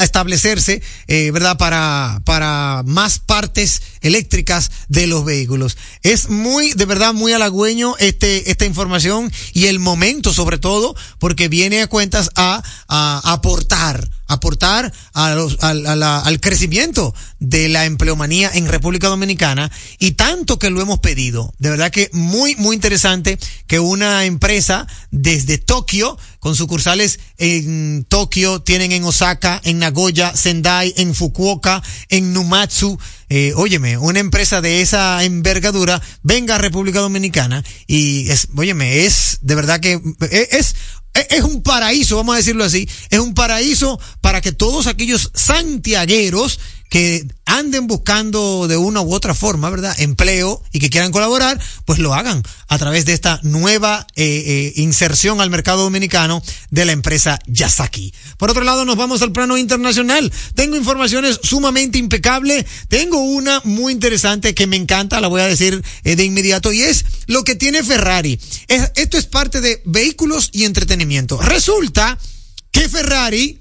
[0.00, 1.58] a establecerse, eh, ¿verdad?
[1.58, 5.76] Para, para más partes eléctricas de los vehículos.
[6.02, 11.48] Es muy, de verdad, muy halagüeño este, esta información y el momento sobre todo, porque
[11.48, 17.84] viene a cuentas a, a aportar, aportar a los, a, la, al crecimiento de la
[17.84, 21.52] empleomanía en República Dominicana y tanto que lo hemos pedido.
[21.58, 28.62] De verdad que muy, muy interesante que una empresa desde Tokio, con sucursales en Tokio,
[28.62, 32.98] tienen en Osaka, en Nagoya, Sendai, en Fukuoka, en Numatsu,
[33.30, 39.38] eh, óyeme, una empresa de esa envergadura venga a República Dominicana y es, óyeme, es
[39.40, 40.00] de verdad que
[40.32, 40.74] es,
[41.14, 46.58] es un paraíso, vamos a decirlo así, es un paraíso para que todos aquellos santiagueros
[46.90, 49.94] que anden buscando de una u otra forma, ¿verdad?
[49.98, 54.72] Empleo y que quieran colaborar, pues lo hagan a través de esta nueva eh, eh,
[54.76, 58.12] inserción al mercado dominicano de la empresa Yasaki.
[58.38, 60.32] Por otro lado, nos vamos al plano internacional.
[60.56, 62.66] Tengo informaciones sumamente impecables.
[62.88, 66.82] Tengo una muy interesante que me encanta, la voy a decir eh, de inmediato, y
[66.82, 68.40] es lo que tiene Ferrari.
[68.66, 71.40] Es, esto es parte de vehículos y entretenimiento.
[71.40, 72.18] Resulta
[72.72, 73.60] que Ferrari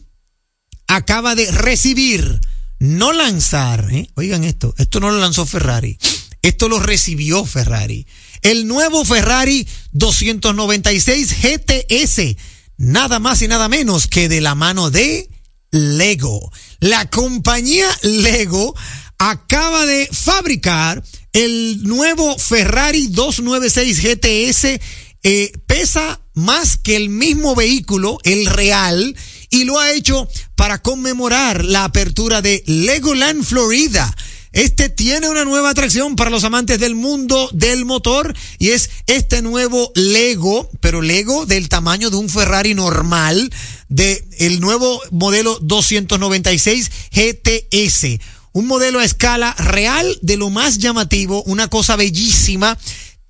[0.87, 2.41] acaba de recibir
[2.79, 4.09] no lanzar, ¿eh?
[4.15, 5.97] oigan esto, esto no lo lanzó Ferrari,
[6.41, 8.07] esto lo recibió Ferrari.
[8.41, 12.35] El nuevo Ferrari 296 GTS,
[12.77, 15.29] nada más y nada menos que de la mano de
[15.71, 16.51] Lego.
[16.79, 18.73] La compañía Lego
[19.17, 24.79] acaba de fabricar el nuevo Ferrari 296 GTS,
[25.23, 29.15] eh, pesa más que el mismo vehículo, el real,
[29.49, 34.15] y lo ha hecho para conmemorar la apertura de Legoland Florida.
[34.51, 39.43] Este tiene una nueva atracción para los amantes del mundo del motor y es este
[39.43, 43.51] nuevo Lego, pero Lego del tamaño de un Ferrari normal,
[43.89, 48.19] de el nuevo modelo 296 GTS.
[48.51, 52.75] Un modelo a escala real de lo más llamativo, una cosa bellísima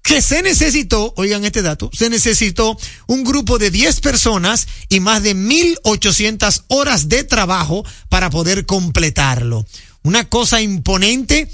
[0.10, 5.22] que se necesitó, oigan este dato, se necesitó un grupo de 10 personas y más
[5.22, 9.68] de 1800 horas de trabajo para poder completarlo.
[10.02, 11.48] Una cosa imponente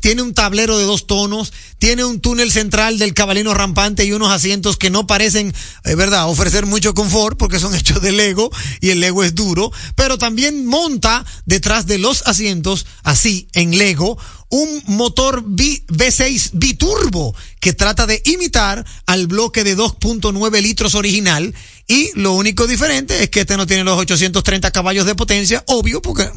[0.00, 4.30] tiene un tablero de dos tonos, tiene un túnel central del cabalino rampante y unos
[4.30, 5.54] asientos que no parecen,
[5.84, 9.72] es verdad, ofrecer mucho confort porque son hechos de Lego y el Lego es duro,
[9.94, 14.18] pero también monta detrás de los asientos, así en Lego,
[14.50, 21.54] un motor V- V6 biturbo que trata de imitar al bloque de 2.9 litros original
[21.86, 26.00] y lo único diferente es que este no tiene los 830 caballos de potencia, obvio,
[26.00, 26.30] porque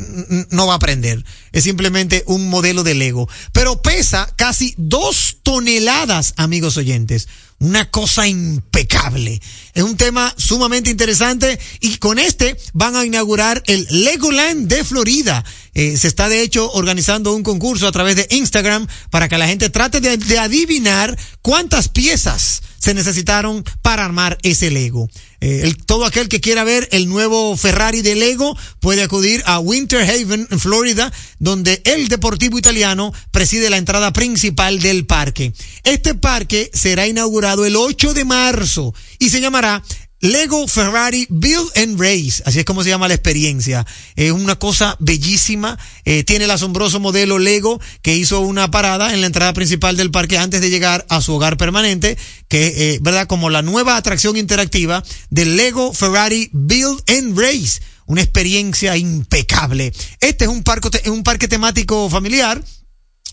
[0.50, 1.24] no va a prender.
[1.54, 3.30] Es simplemente un modelo de Lego.
[3.54, 7.30] Pero pesa casi dos toneladas, amigos oyentes.
[7.60, 9.42] Una cosa impecable.
[9.74, 15.46] Es un tema sumamente interesante y con este van a inaugurar el Legoland de Florida.
[15.74, 19.48] Eh, se está de hecho organizando un concurso a través de Instagram para que la
[19.48, 25.10] gente trate de adivinar cuántas piezas se necesitaron para armar ese Lego.
[25.40, 30.02] Eh, todo aquel que quiera ver el nuevo Ferrari de Lego puede acudir a Winter
[30.02, 35.54] Haven, en Florida, donde el Deportivo Italiano preside la entrada principal del parque.
[35.84, 39.84] Este parque será inaugurado el 8 de marzo y se llamará
[40.20, 43.86] Lego Ferrari Build and Race, así es como se llama la experiencia.
[44.16, 45.78] Es una cosa bellísima.
[46.06, 50.10] eh, tiene el asombroso modelo Lego que hizo una parada en la entrada principal del
[50.10, 53.28] parque antes de llegar a su hogar permanente, que, eh, ¿verdad?
[53.28, 57.82] Como la nueva atracción interactiva del Lego Ferrari Build and Race.
[58.08, 59.94] Una experiencia impecable.
[60.22, 60.64] Este es un
[61.08, 62.64] un parque temático familiar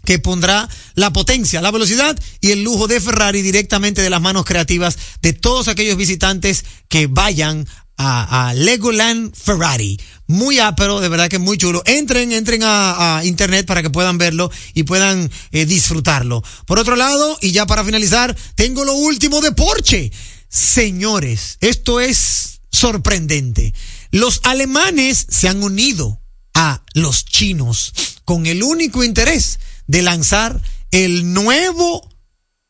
[0.05, 4.45] que pondrá la potencia, la velocidad y el lujo de Ferrari directamente de las manos
[4.45, 10.01] creativas de todos aquellos visitantes que vayan a, a Legoland Ferrari.
[10.27, 11.83] Muy ápero, de verdad que muy chulo.
[11.87, 16.43] Entren, entren a, internet para que puedan verlo y puedan eh, disfrutarlo.
[16.67, 20.11] Por otro lado, y ya para finalizar, tengo lo último de Porsche.
[20.49, 23.75] Señores, esto es sorprendente.
[24.11, 26.21] Los alemanes se han unido
[26.55, 27.93] a los chinos
[28.25, 30.61] con el único interés de lanzar
[30.91, 32.09] el nuevo,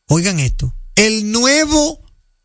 [0.07, 2.01] oigan esto, el nuevo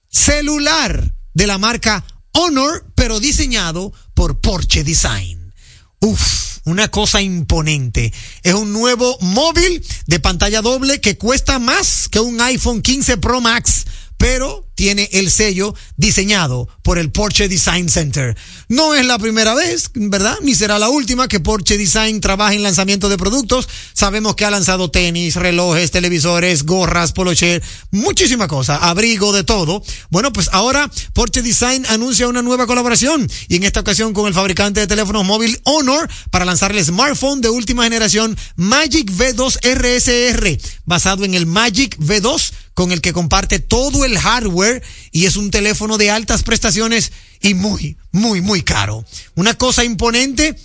[0.09, 5.53] celular de la marca Honor, pero diseñado por Porsche Design.
[6.01, 8.13] Uf, una cosa imponente.
[8.43, 13.41] Es un nuevo móvil de pantalla doble que cuesta más que un iPhone 15 Pro
[13.41, 18.35] Max, pero tiene el sello diseñado por el Porsche Design Center.
[18.69, 20.39] No es la primera vez, ¿verdad?
[20.41, 23.69] Ni será la última que Porsche Design trabaja en lanzamiento de productos.
[23.93, 29.83] Sabemos que ha lanzado tenis, relojes, televisores, gorras, polocher, muchísima cosa, abrigo de todo.
[30.09, 34.33] Bueno, pues ahora Porsche Design anuncia una nueva colaboración y en esta ocasión con el
[34.33, 40.59] fabricante de teléfonos móvil Honor para lanzar el smartphone de última generación Magic V2 RSR,
[40.87, 45.51] basado en el Magic V2 con el que comparte todo el hardware y es un
[45.51, 49.05] teléfono de altas prestaciones y muy, muy, muy caro.
[49.35, 50.57] Una cosa imponente.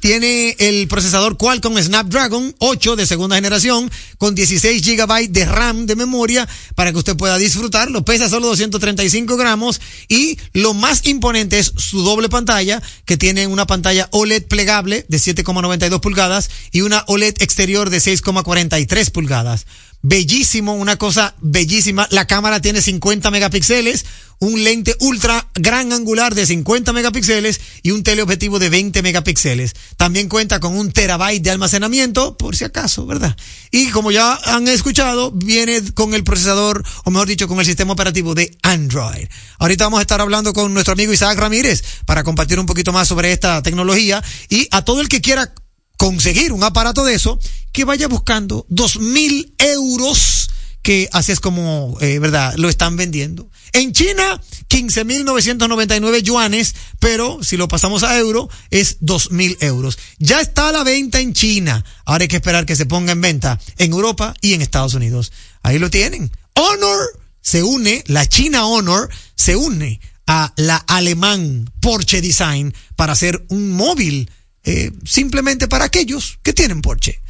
[0.00, 5.94] Tiene el procesador Qualcomm Snapdragon 8 de segunda generación con 16 GB de RAM de
[5.94, 8.04] memoria para que usted pueda disfrutarlo.
[8.04, 13.66] Pesa solo 235 gramos y lo más imponente es su doble pantalla que tiene una
[13.66, 19.66] pantalla OLED plegable de 7,92 pulgadas y una OLED exterior de 6,43 pulgadas
[20.02, 22.06] bellísimo, una cosa bellísima.
[22.10, 24.06] La cámara tiene 50 megapíxeles,
[24.40, 29.74] un lente ultra gran angular de 50 megapíxeles y un teleobjetivo de 20 megapíxeles.
[29.96, 33.36] También cuenta con un terabyte de almacenamiento, por si acaso, ¿verdad?
[33.70, 37.92] Y como ya han escuchado, viene con el procesador, o mejor dicho, con el sistema
[37.92, 39.28] operativo de Android.
[39.58, 43.08] Ahorita vamos a estar hablando con nuestro amigo Isaac Ramírez para compartir un poquito más
[43.08, 45.52] sobre esta tecnología y a todo el que quiera
[46.00, 47.38] conseguir un aparato de eso,
[47.72, 50.49] que vaya buscando dos mil euros,
[50.82, 52.54] que así es como, eh, ¿verdad?
[52.56, 53.48] Lo están vendiendo.
[53.72, 59.98] En China, 15.999 yuanes, pero si lo pasamos a euro, es dos mil euros.
[60.18, 61.84] Ya está a la venta en China.
[62.04, 65.32] Ahora hay que esperar que se ponga en venta en Europa y en Estados Unidos.
[65.62, 66.30] Ahí lo tienen.
[66.54, 73.44] Honor se une, la China Honor se une a la alemán Porsche Design para hacer
[73.48, 74.30] un móvil
[74.62, 77.20] eh, simplemente para aquellos que tienen Porsche.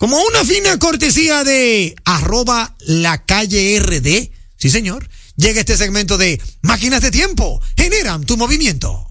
[0.00, 6.40] Como una fina cortesía de arroba la calle RD, sí señor, llega este segmento de
[6.62, 9.06] máquinas de tiempo, generan tu movimiento.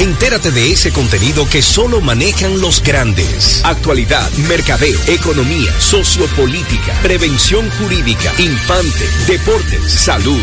[0.00, 3.60] Entérate de ese contenido que solo manejan los grandes.
[3.62, 10.42] Actualidad, mercadeo, economía, sociopolítica, prevención jurídica, infante, deportes, salud,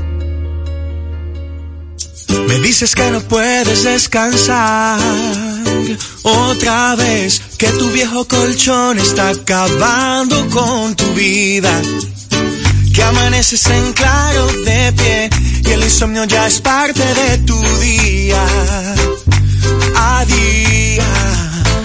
[2.49, 4.99] Me dices que no puedes descansar
[6.23, 11.81] otra vez, que tu viejo colchón está acabando con tu vida.
[12.95, 15.31] Que amaneces en claro de pie
[15.65, 18.45] y el insomnio ya es parte de tu día.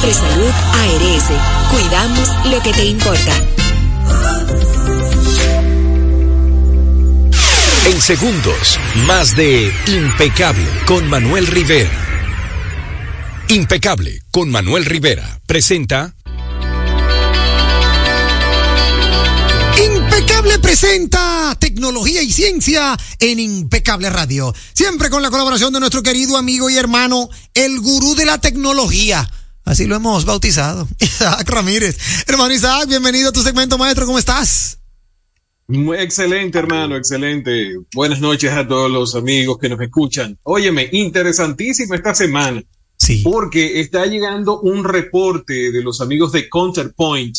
[0.00, 1.24] Salud ARS,
[1.70, 3.32] cuidamos lo que te importa.
[7.84, 11.90] En segundos, más de Impecable con Manuel Rivera.
[13.48, 16.14] Impecable con Manuel Rivera presenta
[19.84, 24.52] Impecable presenta tecnología y ciencia en Impecable Radio.
[24.72, 29.28] Siempre con la colaboración de nuestro querido amigo y hermano, el gurú de la tecnología.
[29.64, 30.88] Así lo hemos bautizado.
[31.00, 31.96] Isaac Ramírez.
[32.26, 34.06] Hermano Isaac, bienvenido a tu segmento maestro.
[34.06, 34.78] ¿Cómo estás?
[35.68, 37.74] Muy excelente, hermano, excelente.
[37.94, 40.36] Buenas noches a todos los amigos que nos escuchan.
[40.42, 42.62] Óyeme, interesantísima esta semana.
[42.96, 43.20] Sí.
[43.22, 47.36] Porque está llegando un reporte de los amigos de Counterpoint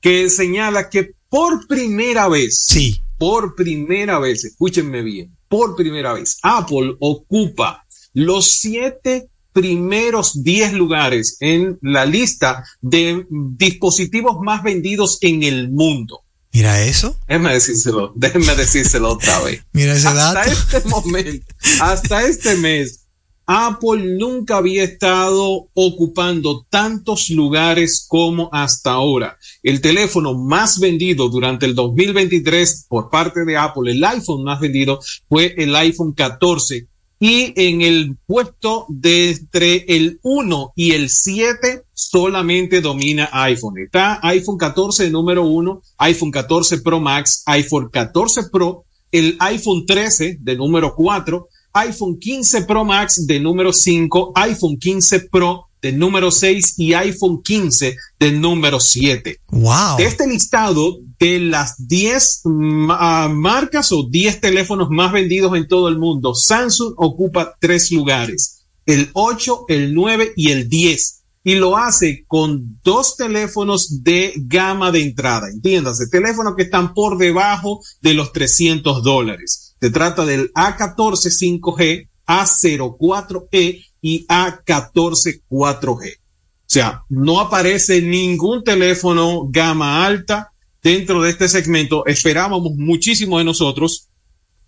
[0.00, 3.02] que señala que por primera vez, sí.
[3.18, 7.84] por primera vez, escúchenme bien, por primera vez, Apple ocupa
[8.14, 9.28] los siete
[9.58, 16.22] primeros 10 lugares en la lista de dispositivos más vendidos en el mundo.
[16.52, 17.18] Mira eso.
[17.26, 19.64] Déjenme decírselo, déjenme decírselo otra vez.
[19.72, 20.50] Mira ese hasta dato.
[20.50, 21.46] este momento,
[21.80, 23.06] hasta este mes,
[23.46, 29.38] Apple nunca había estado ocupando tantos lugares como hasta ahora.
[29.64, 35.00] El teléfono más vendido durante el 2023 por parte de Apple, el iPhone más vendido
[35.28, 36.86] fue el iPhone 14
[37.20, 43.78] y en el puesto de entre el 1 y el 7 solamente domina iPhone.
[43.78, 49.84] Está iPhone 14 de número 1, iPhone 14 Pro Max, iPhone 14 Pro, el iPhone
[49.84, 55.92] 13 de número 4, iPhone 15 Pro Max de número 5, iPhone 15 Pro de
[55.92, 59.40] número 6 y iPhone 15 de número 7.
[59.50, 59.96] Wow.
[59.96, 65.88] De este listado de las 10 ma- marcas o 10 teléfonos más vendidos en todo
[65.88, 71.14] el mundo, Samsung ocupa tres lugares, el 8, el 9 y el 10.
[71.44, 77.16] Y lo hace con dos teléfonos de gama de entrada, entiéndase, teléfonos que están por
[77.16, 79.74] debajo de los 300 dólares.
[79.80, 86.16] Se trata del A14 5G, A04E y A14 4G.
[86.18, 90.52] O sea, no aparece ningún teléfono gama alta
[90.82, 92.06] dentro de este segmento.
[92.06, 94.08] Esperábamos muchísimo de nosotros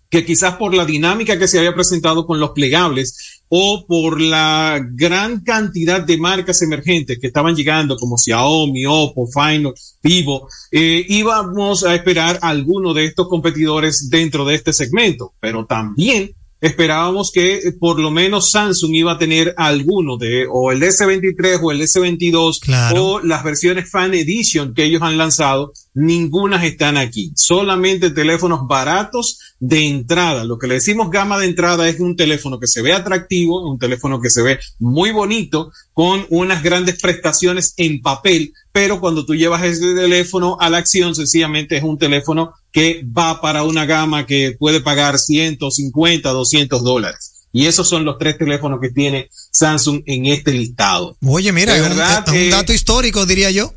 [0.09, 4.81] que quizás por la dinámica que se había presentado con los plegables o por la
[4.93, 11.85] gran cantidad de marcas emergentes que estaban llegando como Xiaomi, Oppo, Fino, Vivo, eh, íbamos
[11.85, 15.33] a esperar a alguno de estos competidores dentro de este segmento.
[15.39, 20.71] Pero también esperábamos que eh, por lo menos Samsung iba a tener alguno de, o
[20.73, 23.05] el S23 o el S22 Claro.
[23.05, 27.31] o las versiones Fan Edition que ellos han lanzado, ninguna están aquí.
[27.35, 30.43] Solamente teléfonos baratos de entrada.
[30.43, 33.77] Lo que le decimos gama de entrada es un teléfono que se ve atractivo, un
[33.77, 39.35] teléfono que se ve muy bonito, con unas grandes prestaciones en papel, pero cuando tú
[39.35, 44.25] llevas ese teléfono a la acción, sencillamente es un teléfono que va para una gama
[44.25, 47.41] que puede pagar 150, 200 dólares.
[47.53, 51.17] Y esos son los tres teléfonos que tiene Samsung en este listado.
[51.25, 53.73] Oye, mira, es un, verdad es un dato histórico, diría yo.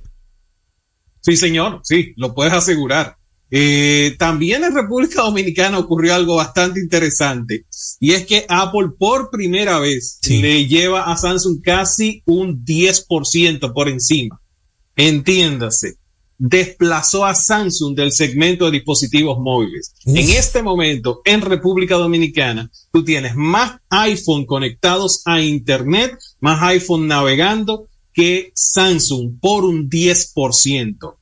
[1.25, 3.17] Sí, señor, sí, lo puedes asegurar.
[3.51, 7.67] Eh, también en República Dominicana ocurrió algo bastante interesante
[8.01, 13.89] y es que Apple por primera vez le lleva a Samsung casi un 10% por
[13.89, 14.39] encima.
[14.97, 15.97] Entiéndase,
[16.37, 19.95] desplazó a Samsung del segmento de dispositivos móviles.
[20.05, 27.07] En este momento, en República Dominicana, tú tienes más iPhone conectados a Internet, más iPhone
[27.07, 31.17] navegando que Samsung por un 10%.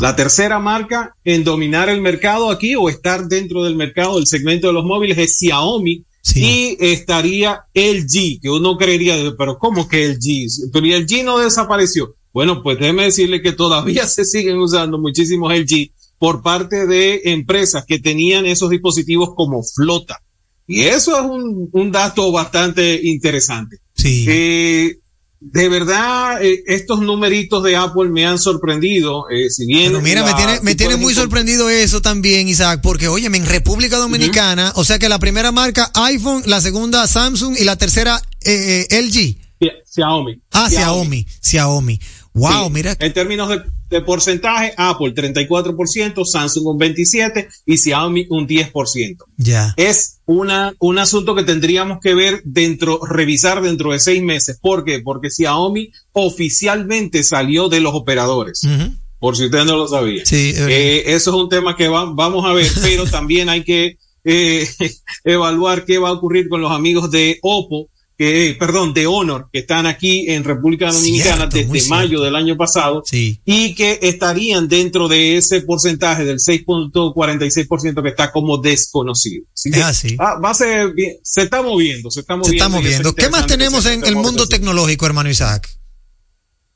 [0.00, 4.68] La tercera marca en dominar el mercado aquí o estar dentro del mercado del segmento
[4.68, 6.04] de los móviles es Xiaomi.
[6.34, 10.70] Y estaría LG, que uno creería, pero ¿cómo que LG?
[10.72, 12.16] Pero el LG no desapareció.
[12.32, 17.84] Bueno, pues déjeme decirle que todavía se siguen usando muchísimos LG por parte de empresas
[17.86, 20.20] que tenían esos dispositivos como flota.
[20.66, 23.78] Y eso es un, un dato bastante interesante.
[23.94, 24.26] Sí.
[24.28, 24.98] Eh,
[25.40, 29.26] de verdad, eh, estos numeritos de Apple me han sorprendido.
[29.30, 33.26] eh, si bien Pero mira, me tiene, me muy sorprendido eso también, Isaac, porque oye,
[33.26, 37.76] en República Dominicana, o sea que la primera marca iPhone, la segunda Samsung y la
[37.76, 39.36] tercera eh, eh, LG.
[39.84, 40.40] Xiaomi.
[40.52, 41.26] Ah, Xiaomi.
[41.40, 42.00] Xiaomi.
[42.34, 42.96] Wow, Sí, mira.
[43.00, 49.16] En términos de, de porcentaje, Apple 34%, Samsung un 27% y Xiaomi un 10%.
[49.38, 49.74] Ya.
[49.76, 54.58] Es una, un asunto que tendríamos que ver dentro, revisar dentro de seis meses.
[54.60, 55.00] ¿Por qué?
[55.00, 58.60] Porque Xiaomi oficialmente salió de los operadores.
[59.18, 60.24] Por si usted no lo sabía.
[60.24, 60.52] Sí.
[60.56, 64.68] Eh, eso es un tema que va- vamos a ver, pero también hay que eh,
[65.24, 67.88] evaluar qué va a ocurrir con los amigos de Oppo,
[68.18, 72.56] que, perdón, de Honor, que están aquí en República Dominicana Cierto, desde mayo del año
[72.56, 73.40] pasado Sí.
[73.44, 79.44] y que estarían dentro de ese porcentaje del 6.46% que está como desconocido.
[79.54, 80.16] Así que, Es así.
[80.18, 81.16] ah, va a ser bien.
[81.22, 82.64] se está moviendo, se está Se moviendo.
[82.64, 83.14] está y eso es moviendo.
[83.14, 85.68] ¿Qué más tenemos se en el mundo tecnológico, hermano Isaac?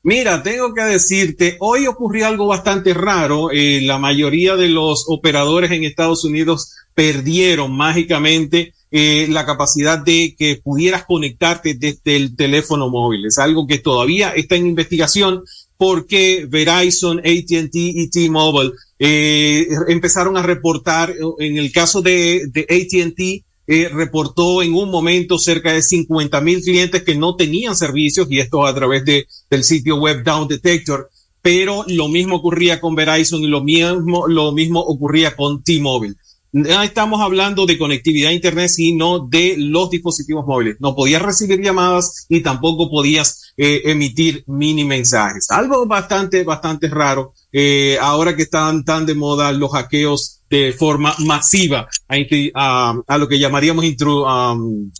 [0.04, 3.50] Mira, tengo que decirte, hoy ocurrió algo bastante raro.
[3.52, 10.36] Eh, la mayoría de los operadores en Estados Unidos perdieron mágicamente eh, la capacidad de
[10.38, 13.24] que pudieras conectarte desde el teléfono móvil.
[13.24, 15.42] Es algo que todavía está en investigación
[15.78, 23.44] porque Verizon, AT&T y T-Mobile eh, empezaron a reportar, en el caso de, de AT&T,
[23.66, 28.40] eh, reportó en un momento cerca de 50 mil clientes que no tenían servicios y
[28.40, 31.08] esto a través de, del sitio web Down Detector.
[31.40, 36.14] Pero lo mismo ocurría con Verizon y lo mismo, lo mismo ocurría con T-Mobile.
[36.52, 40.76] No estamos hablando de conectividad a internet, sino de los dispositivos móviles.
[40.80, 45.46] No podías recibir llamadas y tampoco podías eh, emitir mini mensajes.
[45.50, 47.32] Algo bastante, bastante raro.
[47.52, 51.88] eh, ahora que están tan de moda los hackeos de forma masiva
[52.54, 53.84] a, lo que llamaríamos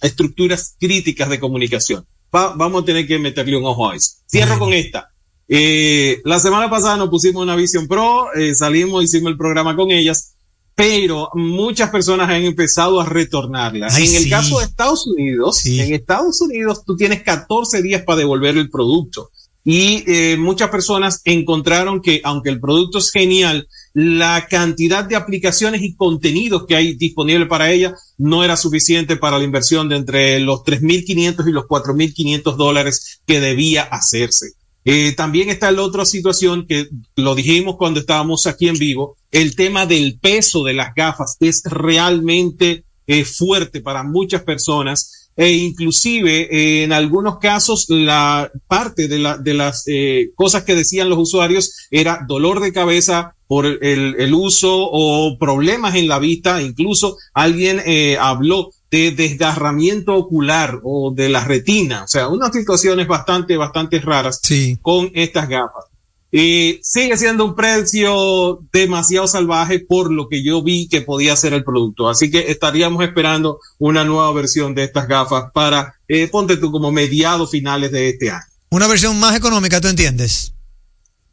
[0.00, 2.06] estructuras críticas de comunicación.
[2.34, 4.12] Va- vamos a tener que meterle un ojo a eso.
[4.30, 5.10] Cierro con esta.
[5.48, 9.90] Eh, la semana pasada nos pusimos una Vision Pro, eh, salimos, hicimos el programa con
[9.90, 10.31] ellas,
[10.74, 13.88] pero muchas personas han empezado a retornarla.
[13.90, 14.30] Ay, en el sí.
[14.30, 19.30] caso de Estados Unidos, en Estados Unidos tú tienes 14 días para devolver el producto.
[19.64, 25.82] Y eh, muchas personas encontraron que aunque el producto es genial, la cantidad de aplicaciones
[25.82, 30.40] y contenidos que hay disponible para ella no era suficiente para la inversión de entre
[30.40, 34.54] los 3.500 y los 4.500 dólares que debía hacerse.
[34.84, 39.54] Eh, también está la otra situación que lo dijimos cuando estábamos aquí en vivo, el
[39.54, 45.18] tema del peso de las gafas es realmente eh, fuerte para muchas personas.
[45.34, 49.86] E inclusive eh, en algunos casos la parte de, la, las
[50.34, 53.80] cosas que decían los usuarios era dolor de cabeza por el,
[54.18, 57.80] el uso o problemas en la vista, incluso alguien
[58.20, 64.38] habló de desgarramiento ocular o de la retina, o sea, unas situaciones bastante, bastante raras
[64.82, 65.86] con estas gafas.
[66.30, 71.54] Eh, sigue siendo un precio demasiado salvaje por lo que yo vi que podía ser
[71.54, 72.08] el producto.
[72.08, 76.90] Así que estaríamos esperando una nueva versión de estas gafas para, eh, ponte tú como
[76.90, 78.44] mediados finales de este año.
[78.70, 80.54] Una versión más económica, ¿tú entiendes?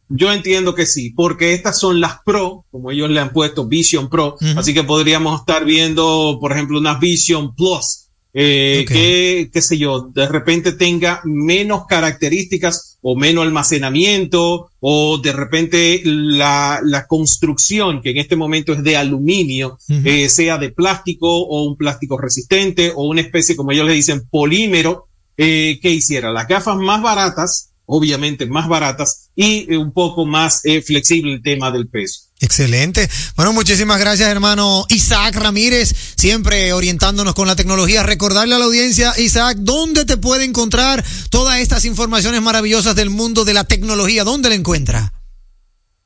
[0.10, 4.10] Yo entiendo que sí, porque estas son las Pro, como ellos le han puesto Vision
[4.10, 9.78] Pro, así que podríamos estar viendo, por ejemplo, una Vision Plus, eh, que, qué sé
[9.78, 18.02] yo, de repente tenga menos características o menos almacenamiento, o de repente la, la construcción,
[18.02, 22.92] que en este momento es de aluminio, eh, sea de plástico o un plástico resistente
[22.96, 25.08] o una especie, como ellos le dicen, polímero,
[25.38, 30.62] eh, que hiciera las gafas más baratas, obviamente más baratas, y eh, un poco más
[30.64, 32.22] eh, flexible el tema del peso.
[32.40, 33.10] Excelente.
[33.36, 38.04] Bueno, muchísimas gracias, hermano Isaac Ramírez, siempre orientándonos con la tecnología.
[38.04, 43.44] Recordarle a la audiencia, Isaac, ¿dónde te puede encontrar todas estas informaciones maravillosas del mundo
[43.44, 44.24] de la tecnología?
[44.24, 45.12] ¿Dónde la encuentra?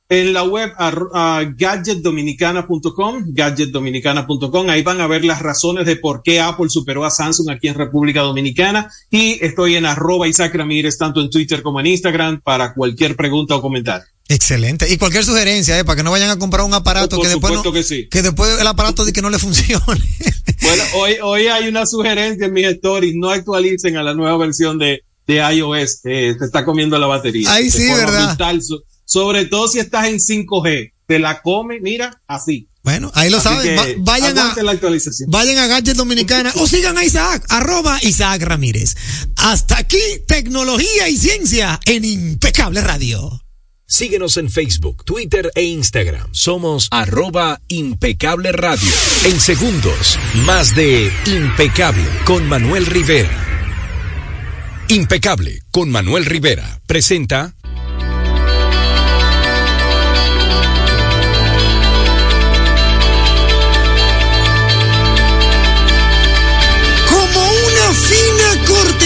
[0.09, 0.71] En la web
[1.55, 7.49] gadgetdominicana.com, gadgetdominicana.com, ahí van a ver las razones de por qué Apple superó a Samsung
[7.49, 11.87] aquí en República Dominicana y estoy en arroba Isaac Ramírez tanto en Twitter como en
[11.87, 14.05] Instagram para cualquier pregunta o comentario.
[14.27, 14.91] Excelente.
[14.91, 17.53] Y cualquier sugerencia, eh, para que no vayan a comprar un aparato Por que después,
[17.53, 18.07] no- que sí.
[18.09, 19.81] que después el aparato de que no le funcione.
[20.61, 24.77] Bueno, hoy, hoy hay una sugerencia en mis stories, no actualicen a la nueva versión
[24.79, 27.51] de, de iOS, eh, te está comiendo la batería.
[27.55, 28.37] De sí, ¿verdad?
[29.13, 32.67] Sobre todo si estás en 5G, te la come, mira, así.
[32.81, 33.77] Bueno, ahí lo Así saben.
[33.77, 35.29] Va- vayan a, la actualización.
[35.29, 38.95] vayan a Gadget Dominicana o sigan a Isaac, arroba Isaac Ramírez.
[39.35, 43.39] Hasta aquí, tecnología y ciencia en Impecable Radio.
[43.85, 46.27] Síguenos en Facebook, Twitter e Instagram.
[46.31, 48.89] Somos arroba impecable radio.
[49.25, 53.29] En segundos, más de Impecable con Manuel Rivera.
[54.87, 56.81] Impecable con Manuel Rivera.
[56.87, 57.55] Presenta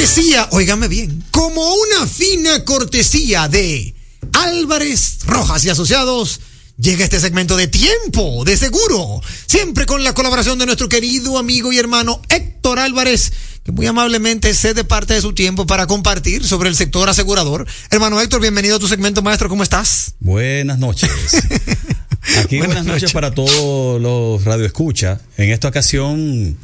[0.07, 3.93] cortesía, óigame bien, como una fina cortesía de
[4.31, 6.39] Álvarez Rojas y Asociados,
[6.77, 11.73] llega este segmento de tiempo, de seguro, siempre con la colaboración de nuestro querido amigo
[11.73, 13.33] y hermano Héctor Álvarez,
[13.65, 17.67] que muy amablemente cede parte de su tiempo para compartir sobre el sector asegurador.
[17.89, 20.13] Hermano Héctor, bienvenido a tu segmento, maestro, ¿cómo estás?
[20.21, 21.11] Buenas noches.
[22.37, 23.11] Aquí buenas, noches.
[23.11, 25.19] para todos los radioescucha.
[25.35, 26.57] En esta ocasión,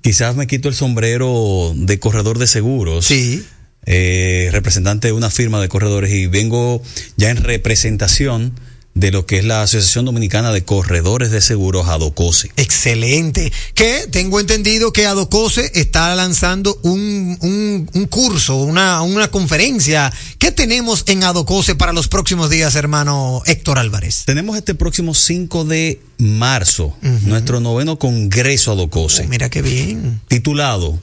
[0.00, 3.06] quizás me quito el sombrero de corredor de seguros.
[3.06, 3.44] Sí.
[3.86, 6.82] Eh, representante de una firma de corredores y vengo
[7.16, 8.52] ya en representación
[8.94, 12.50] de lo que es la Asociación Dominicana de Corredores de Seguros, ADOCOSE.
[12.56, 13.52] Excelente.
[13.74, 20.12] Que tengo entendido que Adocose está lanzando un, un, un curso, una, una conferencia.
[20.38, 24.24] ¿Qué tenemos en Adocose para los próximos días, hermano Héctor Álvarez?
[24.26, 29.24] Tenemos este próximo 5 de marzo, nuestro noveno Congreso ADOCOSE.
[29.24, 30.20] Oh, mira qué bien.
[30.28, 30.98] Titulado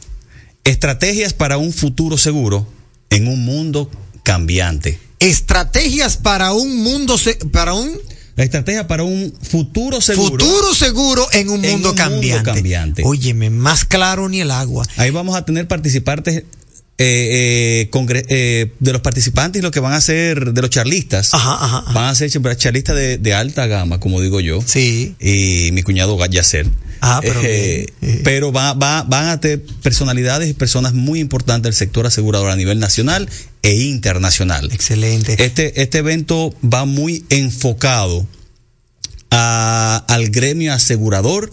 [0.64, 2.68] Estrategias para un futuro seguro
[3.10, 3.90] en un mundo
[4.24, 5.00] cambiante.
[5.20, 7.92] Estrategias para un mundo, se- para un
[8.36, 10.46] La estrategia para un futuro seguro.
[10.46, 12.44] futuro seguro en un en mundo un cambiante.
[12.52, 13.02] cambiante.
[13.06, 14.86] Óyeme, más claro ni el agua.
[14.98, 16.44] Ahí vamos a tener participantes
[17.00, 17.90] eh, eh,
[18.30, 21.32] eh, de los participantes lo que van a ser de los charlistas.
[21.94, 24.60] Van a ser charlistas de, de alta gama, como digo yo.
[24.66, 25.16] Sí.
[25.20, 26.68] Y mi cuñado Yacer.
[27.02, 27.88] Ah, pero Eh,
[28.24, 32.56] pero va, va- van a tener personalidades y personas muy importantes del sector asegurador a
[32.56, 33.30] nivel nacional
[33.64, 34.70] e internacional.
[34.72, 35.44] Excelente.
[35.44, 38.26] Este, este evento va muy enfocado
[39.30, 41.50] a- al gremio asegurador,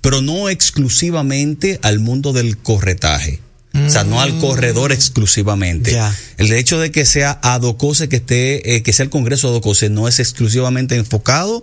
[0.00, 3.40] pero no exclusivamente al mundo del corretaje.
[3.72, 5.96] O sea, no al corredor exclusivamente.
[6.38, 10.08] El hecho de que sea Adocose, que esté, eh, que sea el Congreso Adocose, no
[10.08, 11.62] es exclusivamente enfocado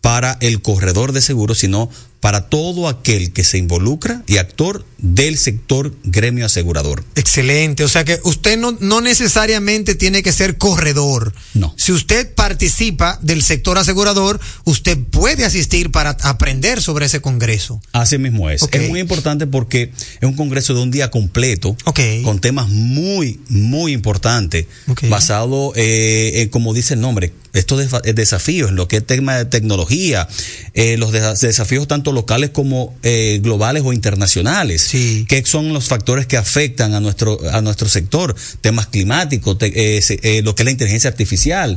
[0.00, 1.90] para el corredor de seguros, sino
[2.22, 7.04] para todo aquel que se involucra y actor del sector gremio asegurador.
[7.16, 7.84] Excelente.
[7.84, 11.34] O sea que usted no, no necesariamente tiene que ser corredor.
[11.54, 11.74] No.
[11.76, 17.80] Si usted participa del sector asegurador, usted puede asistir para aprender sobre ese congreso.
[17.92, 18.62] Así mismo es.
[18.70, 19.90] Es muy importante porque
[20.20, 21.76] es un congreso de un día completo,
[22.22, 24.66] con temas muy, muy importantes,
[25.08, 29.44] basado eh, en, como dice el nombre, estos desafíos, en lo que es tema de
[29.44, 30.26] tecnología,
[30.72, 34.80] eh, los desa- desafíos tanto locales como eh, globales o internacionales,
[35.28, 40.02] que son los factores que afectan a nuestro, a nuestro sector, temas climáticos, te- eh,
[40.22, 41.74] eh, lo que es la inteligencia artificial.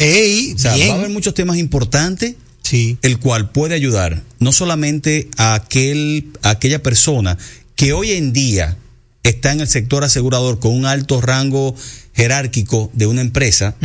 [0.55, 0.89] o sea, bien.
[0.89, 2.97] va a haber muchos temas importantes Sí.
[3.03, 7.37] el cual puede ayudar no solamente a, aquel, a aquella persona
[7.75, 8.77] que hoy en día
[9.21, 11.75] está en el sector asegurador con un alto rango
[12.15, 13.75] jerárquico de una empresa,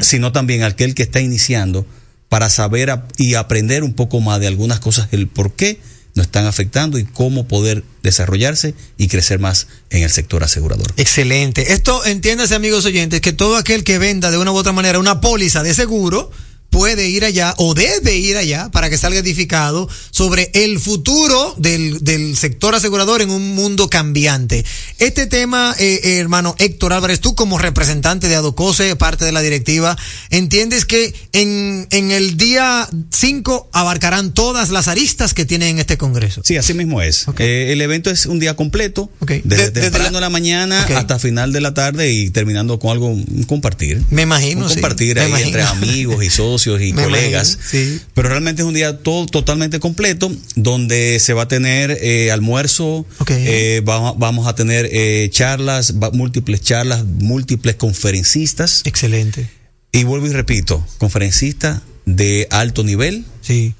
[0.00, 1.86] sino también a aquel que está iniciando
[2.28, 5.78] para saber y aprender un poco más de algunas cosas, el por qué
[6.14, 10.92] nos están afectando y cómo poder desarrollarse y crecer más en el sector asegurador.
[10.96, 11.72] Excelente.
[11.72, 15.20] Esto, entiéndase, amigos oyentes, que todo aquel que venda de una u otra manera una
[15.20, 16.30] póliza de seguro
[16.74, 22.02] puede ir allá o debe ir allá para que salga edificado sobre el futuro del,
[22.02, 24.64] del sector asegurador en un mundo cambiante.
[24.98, 29.40] Este tema, eh, eh, hermano Héctor Álvarez, tú como representante de Adocose, parte de la
[29.40, 29.96] directiva,
[30.30, 35.96] entiendes que en, en el día 5 abarcarán todas las aristas que tienen en este
[35.96, 36.42] Congreso.
[36.44, 37.26] Sí, así mismo es.
[37.38, 39.10] Eh, el evento es un día completo,
[39.44, 43.16] desde De- temprano en la mañana hasta final de la tarde y terminando con algo,
[43.46, 44.02] compartir.
[44.10, 45.46] Me imagino, Un compartir ahí imagino.
[45.48, 47.54] entre amigos y socios y Me colegas.
[47.60, 48.00] imagino, sí.
[48.14, 53.06] Pero realmente es un día todo totalmente completo donde se va a tener eh, almuerzo,
[53.28, 58.82] eh, va- vamos a tener eh, charlas, va- múltiples charlas, múltiples conferencistas.
[58.84, 59.48] Excelente.
[59.92, 63.74] Y vuelvo y repito, conferencistas de alto nivel, sí.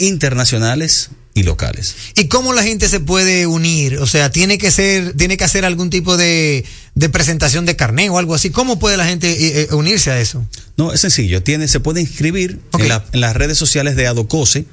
[0.00, 1.94] internacionales y locales.
[2.16, 3.98] ¿Y cómo la gente se puede unir?
[3.98, 6.64] O sea, tiene que ser, tiene que hacer algún tipo de,
[6.94, 8.50] de presentación de carné o algo así.
[8.50, 10.44] ¿Cómo puede la gente eh, eh, unirse a eso?
[10.76, 11.42] No, es sencillo.
[11.42, 14.64] Tiene, se puede inscribir en, la- en las redes sociales de Adocose,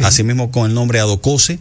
[0.00, 1.58] asimismo con el nombre Adocose.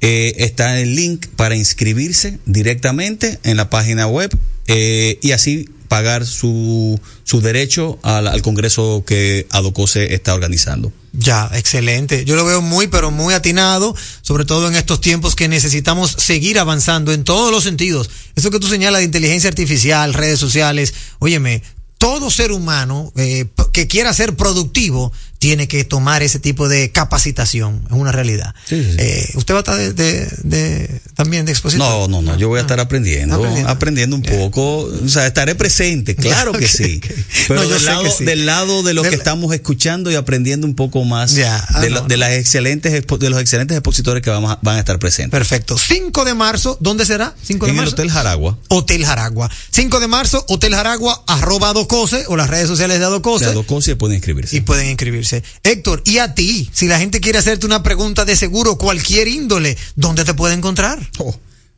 [0.00, 4.36] Eh, está el link para inscribirse directamente en la página web
[4.66, 10.92] eh, y así pagar su, su derecho al, al congreso que Adocose está organizando.
[11.12, 12.24] Ya, excelente.
[12.24, 16.58] Yo lo veo muy, pero muy atinado, sobre todo en estos tiempos que necesitamos seguir
[16.58, 18.08] avanzando en todos los sentidos.
[18.34, 21.62] Eso que tú señalas de inteligencia artificial, redes sociales, óyeme,
[21.98, 25.12] todo ser humano eh, que quiera ser productivo
[25.42, 28.54] tiene que tomar ese tipo de capacitación, es una realidad.
[28.70, 31.84] Eh, ¿Usted va a estar de, de- de- también de expositor?
[31.84, 33.68] No, no, no, yo voy a estar aprendiendo, Aprendiendo.
[33.68, 37.00] aprendiendo, un poco, o sea, estaré presente, claro que sí.
[37.48, 38.24] Pero No, yo del, sé lado, que sí.
[38.24, 41.90] del lado de lo Del- que estamos escuchando y aprendiendo un poco más ah, de,
[41.90, 45.00] no, lo- de las excelentes de los excelentes expositores que vamos a- van a estar
[45.00, 45.36] presentes.
[45.36, 45.76] Perfecto.
[45.76, 47.34] 5 de marzo, ¿dónde será?
[47.42, 47.94] 5 de En el marzo.
[47.96, 48.58] Hotel Jaragua.
[48.68, 49.50] Hotel Jaragua.
[49.72, 53.44] 5 de marzo, Hotel Jaragua, arroba Adocose o las redes sociales de Adocose.
[53.46, 54.54] De Adocose pueden inscribirse.
[54.56, 55.31] Y pueden inscribirse.
[55.62, 59.76] Héctor, y a ti, si la gente quiere hacerte una pregunta de seguro, cualquier índole,
[59.96, 61.10] ¿dónde te puede encontrar?
[61.18, 61.34] Oh,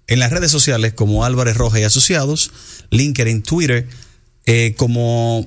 [0.06, 2.50] en las redes sociales como Álvarez Rojas y Asociados,
[2.90, 3.88] LinkedIn, Twitter,
[4.46, 5.46] eh, como,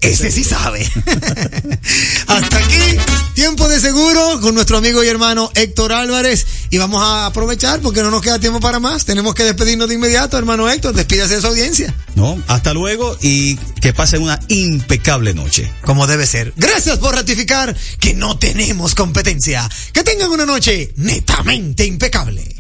[0.01, 0.85] ese sí sabe.
[2.27, 2.99] Hasta aquí,
[3.35, 6.47] tiempo de seguro con nuestro amigo y hermano Héctor Álvarez.
[6.71, 9.05] Y vamos a aprovechar porque no nos queda tiempo para más.
[9.05, 10.97] Tenemos que despedirnos de inmediato, hermano Héctor.
[10.97, 11.95] Despídase de su audiencia.
[12.17, 12.37] ¿No?
[12.49, 15.73] Hasta luego y que pasen una impecable noche.
[15.83, 16.53] Como debe ser.
[16.57, 19.71] Gracias por ratificar que no tenemos competencia.
[19.93, 22.53] Que tengan una noche netamente impecable.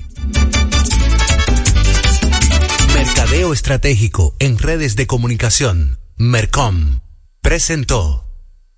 [3.35, 5.99] Mercadeo Estratégico en redes de comunicación.
[6.17, 7.01] Mercom
[7.43, 8.29] presentó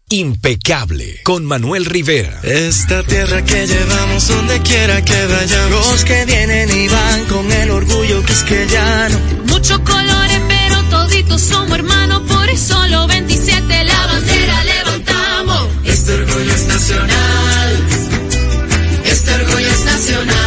[0.08, 2.40] Impecable con Manuel Rivera.
[2.42, 5.86] Esta tierra que llevamos donde quiera que vayamos.
[5.90, 9.18] Los que vienen y van con el orgullo quisqueyano.
[9.46, 15.68] Muchos colores, pero toditos somos hermanos, por eso los 27 la bandera levantamos.
[15.84, 17.86] Este orgullo es nacional.
[19.04, 20.45] Este orgullo es nacional.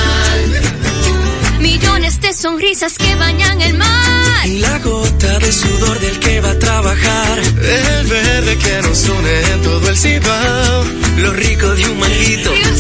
[2.39, 4.47] De sonrisas que bañan el mar.
[4.47, 7.37] Y la gota de sudor del que va a trabajar.
[7.39, 10.85] El verde que nos une en todo el cibao.
[11.17, 12.55] Lo rico de un manguito.
[12.55, 12.73] Y un.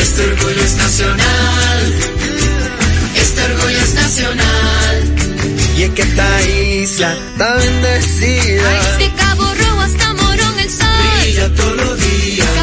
[0.00, 1.94] Este orgullo es nacional.
[3.14, 5.14] Este orgullo es nacional.
[5.76, 8.70] Y es que esta isla está bendecida.
[8.70, 10.86] Desde Cabo Rojo hasta Morón el sol.
[11.20, 12.55] Brilla todos los días.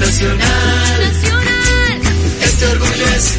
[0.00, 1.00] Nacional.
[1.00, 2.00] Nacional.
[2.42, 3.38] Este orgullo es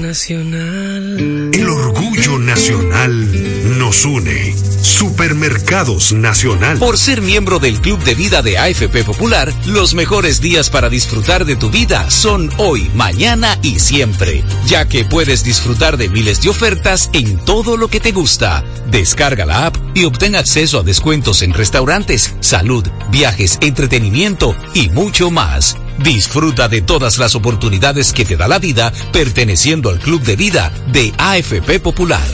[0.00, 1.50] nacional.
[1.52, 4.54] El orgullo nacional nos une.
[4.82, 6.78] Supermercados Nacional.
[6.78, 11.44] Por ser miembro del Club de Vida de AFP Popular, los mejores días para disfrutar
[11.44, 16.50] de tu vida son hoy, mañana y siempre, ya que puedes disfrutar de miles de
[16.50, 18.64] ofertas en todo lo que te gusta.
[18.90, 25.30] Descarga la app y obtén acceso a descuentos en restaurantes, salud, viajes, entretenimiento y mucho
[25.30, 25.76] más.
[25.98, 30.72] Disfruta de todas las oportunidades que te da la vida perteneciendo al Club de Vida
[30.88, 32.26] de AFP Popular.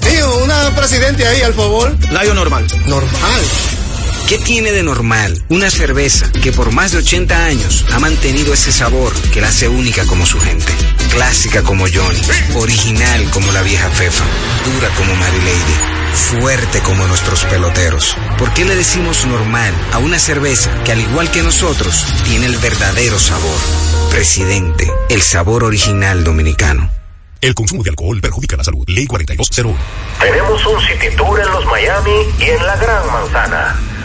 [0.00, 1.96] Tío, una presidente ahí, al favor.
[2.10, 2.66] Layo normal.
[2.86, 3.42] Normal.
[4.28, 8.72] ¿Qué tiene de normal una cerveza que por más de 80 años ha mantenido ese
[8.72, 10.72] sabor que la hace única como su gente?
[11.10, 12.20] Clásica como Johnny,
[12.56, 14.24] original como la vieja Fefa,
[14.64, 18.16] dura como Mary Lady, fuerte como nuestros peloteros.
[18.38, 22.56] ¿Por qué le decimos normal a una cerveza que al igual que nosotros tiene el
[22.56, 23.58] verdadero sabor?
[24.10, 26.90] Presidente, el sabor original dominicano.
[27.42, 28.84] El consumo de alcohol perjudica la salud.
[28.88, 29.78] Ley 4201.
[30.18, 33.93] Tenemos un City Tour en los Miami y en la Gran Manzana.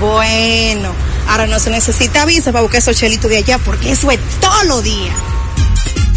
[0.00, 0.92] Bueno,
[1.28, 4.64] ahora no se necesita visa para buscar esos chelitos de allá porque eso es todo
[4.64, 5.12] lo día.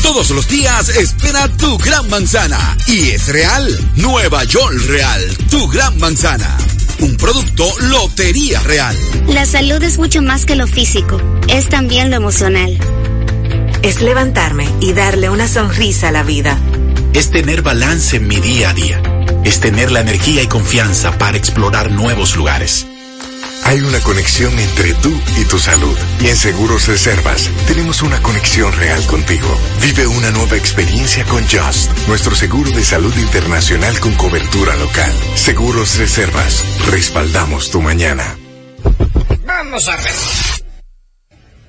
[0.01, 2.77] Todos los días espera tu gran manzana.
[2.87, 3.91] Y es real.
[3.95, 6.57] Nueva York Real, tu gran manzana.
[6.99, 8.95] Un producto Lotería Real.
[9.27, 12.77] La salud es mucho más que lo físico, es también lo emocional.
[13.81, 16.57] Es levantarme y darle una sonrisa a la vida.
[17.13, 19.01] Es tener balance en mi día a día.
[19.43, 22.85] Es tener la energía y confianza para explorar nuevos lugares.
[23.63, 25.97] Hay una conexión entre tú y tu salud.
[26.19, 29.47] Y en Seguros Reservas tenemos una conexión real contigo.
[29.81, 35.11] Vive una nueva experiencia con Just, nuestro seguro de salud internacional con cobertura local.
[35.35, 38.37] Seguros Reservas, respaldamos tu mañana.
[39.45, 40.61] Vamos a ver.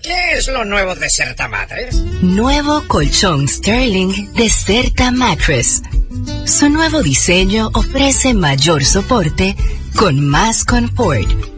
[0.03, 1.95] ¿Qué es lo nuevo de Certa Mattress?
[2.22, 5.82] Nuevo colchón Sterling de Certa Mattress.
[6.45, 9.57] Su nuevo diseño ofrece mayor soporte
[9.95, 11.51] con más confort.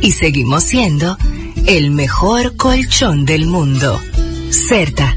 [0.00, 1.16] Y seguimos siendo
[1.66, 4.00] el mejor colchón del mundo.
[4.50, 5.16] Certa.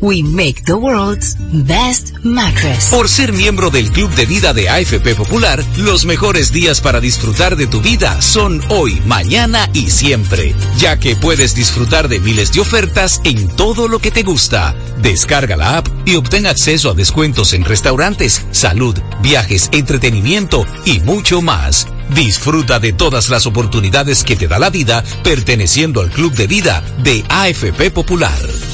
[0.00, 2.90] We make the world's best mattress.
[2.90, 7.56] Por ser miembro del Club de Vida de AFP Popular, los mejores días para disfrutar
[7.56, 12.60] de tu vida son hoy, mañana y siempre, ya que puedes disfrutar de miles de
[12.60, 14.74] ofertas en todo lo que te gusta.
[15.00, 21.40] Descarga la app y obtén acceso a descuentos en restaurantes, salud, viajes, entretenimiento y mucho
[21.40, 21.86] más.
[22.10, 26.82] Disfruta de todas las oportunidades que te da la vida perteneciendo al Club de Vida
[27.02, 28.73] de AFP Popular.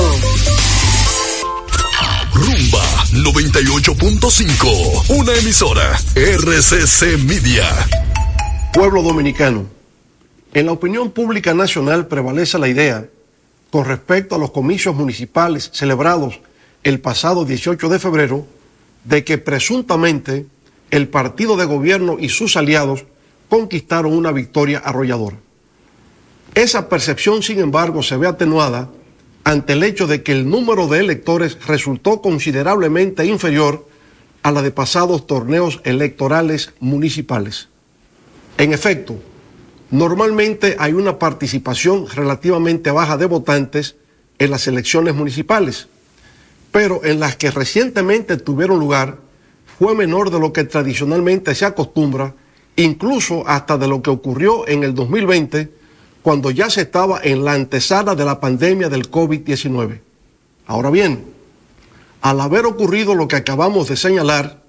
[2.33, 2.83] Rumba
[3.13, 7.67] 98.5, una emisora RCC Media.
[8.73, 9.67] Pueblo dominicano,
[10.53, 13.05] en la opinión pública nacional prevalece la idea,
[13.69, 16.39] con respecto a los comicios municipales celebrados
[16.83, 18.45] el pasado 18 de febrero,
[19.03, 20.45] de que presuntamente
[20.89, 23.05] el partido de gobierno y sus aliados
[23.49, 25.37] conquistaron una victoria arrolladora.
[26.53, 28.89] Esa percepción, sin embargo, se ve atenuada
[29.43, 33.87] ante el hecho de que el número de electores resultó considerablemente inferior
[34.43, 37.69] a la de pasados torneos electorales municipales.
[38.57, 39.15] En efecto,
[39.89, 43.95] normalmente hay una participación relativamente baja de votantes
[44.39, 45.87] en las elecciones municipales,
[46.71, 49.17] pero en las que recientemente tuvieron lugar
[49.77, 52.35] fue menor de lo que tradicionalmente se acostumbra,
[52.75, 55.71] incluso hasta de lo que ocurrió en el 2020,
[56.21, 59.99] cuando ya se estaba en la antesala de la pandemia del COVID-19.
[60.67, 61.25] Ahora bien,
[62.21, 64.61] al haber ocurrido lo que acabamos de señalar,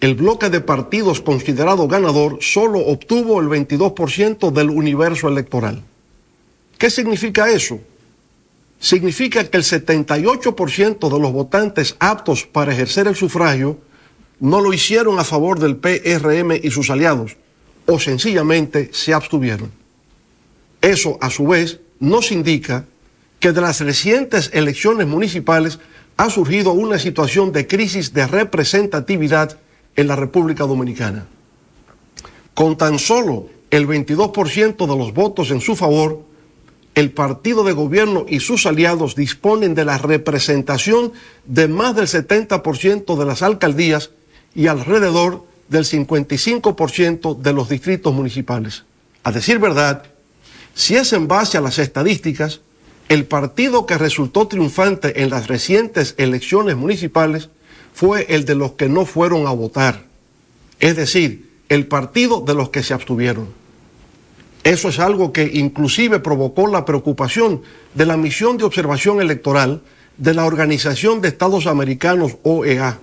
[0.00, 5.82] el bloque de partidos considerado ganador solo obtuvo el 22% del universo electoral.
[6.78, 7.78] ¿Qué significa eso?
[8.80, 13.78] Significa que el 78% de los votantes aptos para ejercer el sufragio
[14.40, 17.36] no lo hicieron a favor del PRM y sus aliados,
[17.86, 19.81] o sencillamente se abstuvieron.
[20.82, 22.84] Eso, a su vez, nos indica
[23.40, 25.78] que de las recientes elecciones municipales
[26.16, 29.58] ha surgido una situación de crisis de representatividad
[29.96, 31.26] en la República Dominicana.
[32.54, 36.24] Con tan solo el 22% de los votos en su favor,
[36.94, 41.12] el partido de gobierno y sus aliados disponen de la representación
[41.46, 44.10] de más del 70% de las alcaldías
[44.54, 48.84] y alrededor del 55% de los distritos municipales.
[49.24, 50.11] A decir verdad,
[50.74, 52.60] si es en base a las estadísticas,
[53.08, 57.50] el partido que resultó triunfante en las recientes elecciones municipales
[57.92, 60.04] fue el de los que no fueron a votar,
[60.80, 63.48] es decir, el partido de los que se abstuvieron.
[64.64, 67.62] Eso es algo que inclusive provocó la preocupación
[67.94, 69.82] de la misión de observación electoral
[70.16, 72.98] de la Organización de Estados Americanos OEA.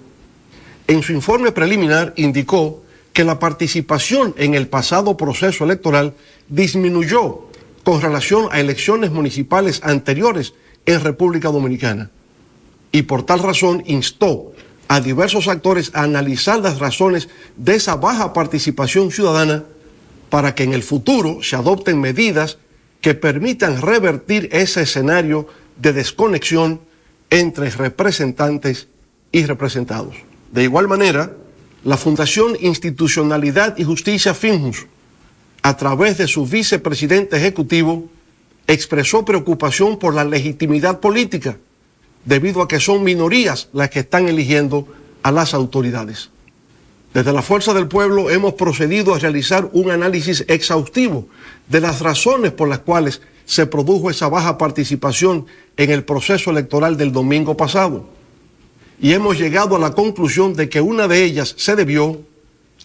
[0.87, 6.13] En su informe preliminar indicó que la participación en el pasado proceso electoral
[6.47, 7.48] disminuyó
[7.89, 10.53] con relación a elecciones municipales anteriores
[10.85, 12.11] en República Dominicana.
[12.91, 14.53] Y por tal razón instó
[14.87, 19.63] a diversos actores a analizar las razones de esa baja participación ciudadana
[20.29, 22.59] para que en el futuro se adopten medidas
[23.01, 26.81] que permitan revertir ese escenario de desconexión
[27.31, 28.87] entre representantes
[29.31, 30.15] y representados.
[30.51, 31.33] De igual manera,
[31.83, 34.85] la Fundación Institucionalidad y Justicia Finjus,
[35.61, 38.09] a través de su vicepresidente ejecutivo,
[38.67, 41.57] expresó preocupación por la legitimidad política,
[42.25, 44.87] debido a que son minorías las que están eligiendo
[45.23, 46.29] a las autoridades.
[47.13, 51.27] Desde la Fuerza del Pueblo hemos procedido a realizar un análisis exhaustivo
[51.67, 56.97] de las razones por las cuales se produjo esa baja participación en el proceso electoral
[56.97, 58.07] del domingo pasado.
[59.01, 62.21] Y hemos llegado a la conclusión de que una de ellas se debió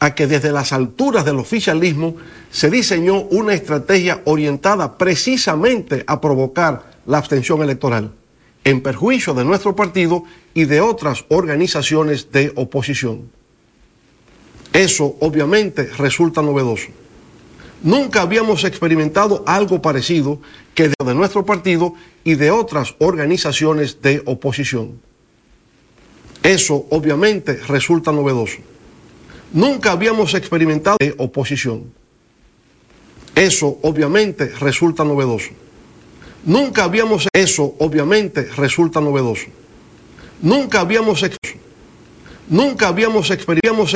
[0.01, 2.17] a que desde las alturas del oficialismo
[2.51, 8.13] se diseñó una estrategia orientada precisamente a provocar la abstención electoral,
[8.65, 13.31] en perjuicio de nuestro partido y de otras organizaciones de oposición.
[14.73, 16.89] Eso obviamente resulta novedoso.
[17.83, 20.41] Nunca habíamos experimentado algo parecido
[20.75, 25.01] que de nuestro partido y de otras organizaciones de oposición.
[26.43, 28.59] Eso obviamente resulta novedoso.
[29.55, 31.85] Nunca habíamos experimentado oposición.
[33.37, 35.51] Eso obviamente resulta novedoso.
[36.45, 39.47] Nunca habíamos eso obviamente resulta novedoso.
[40.43, 41.25] Nunca habíamos
[42.49, 43.93] nunca habíamos experimentado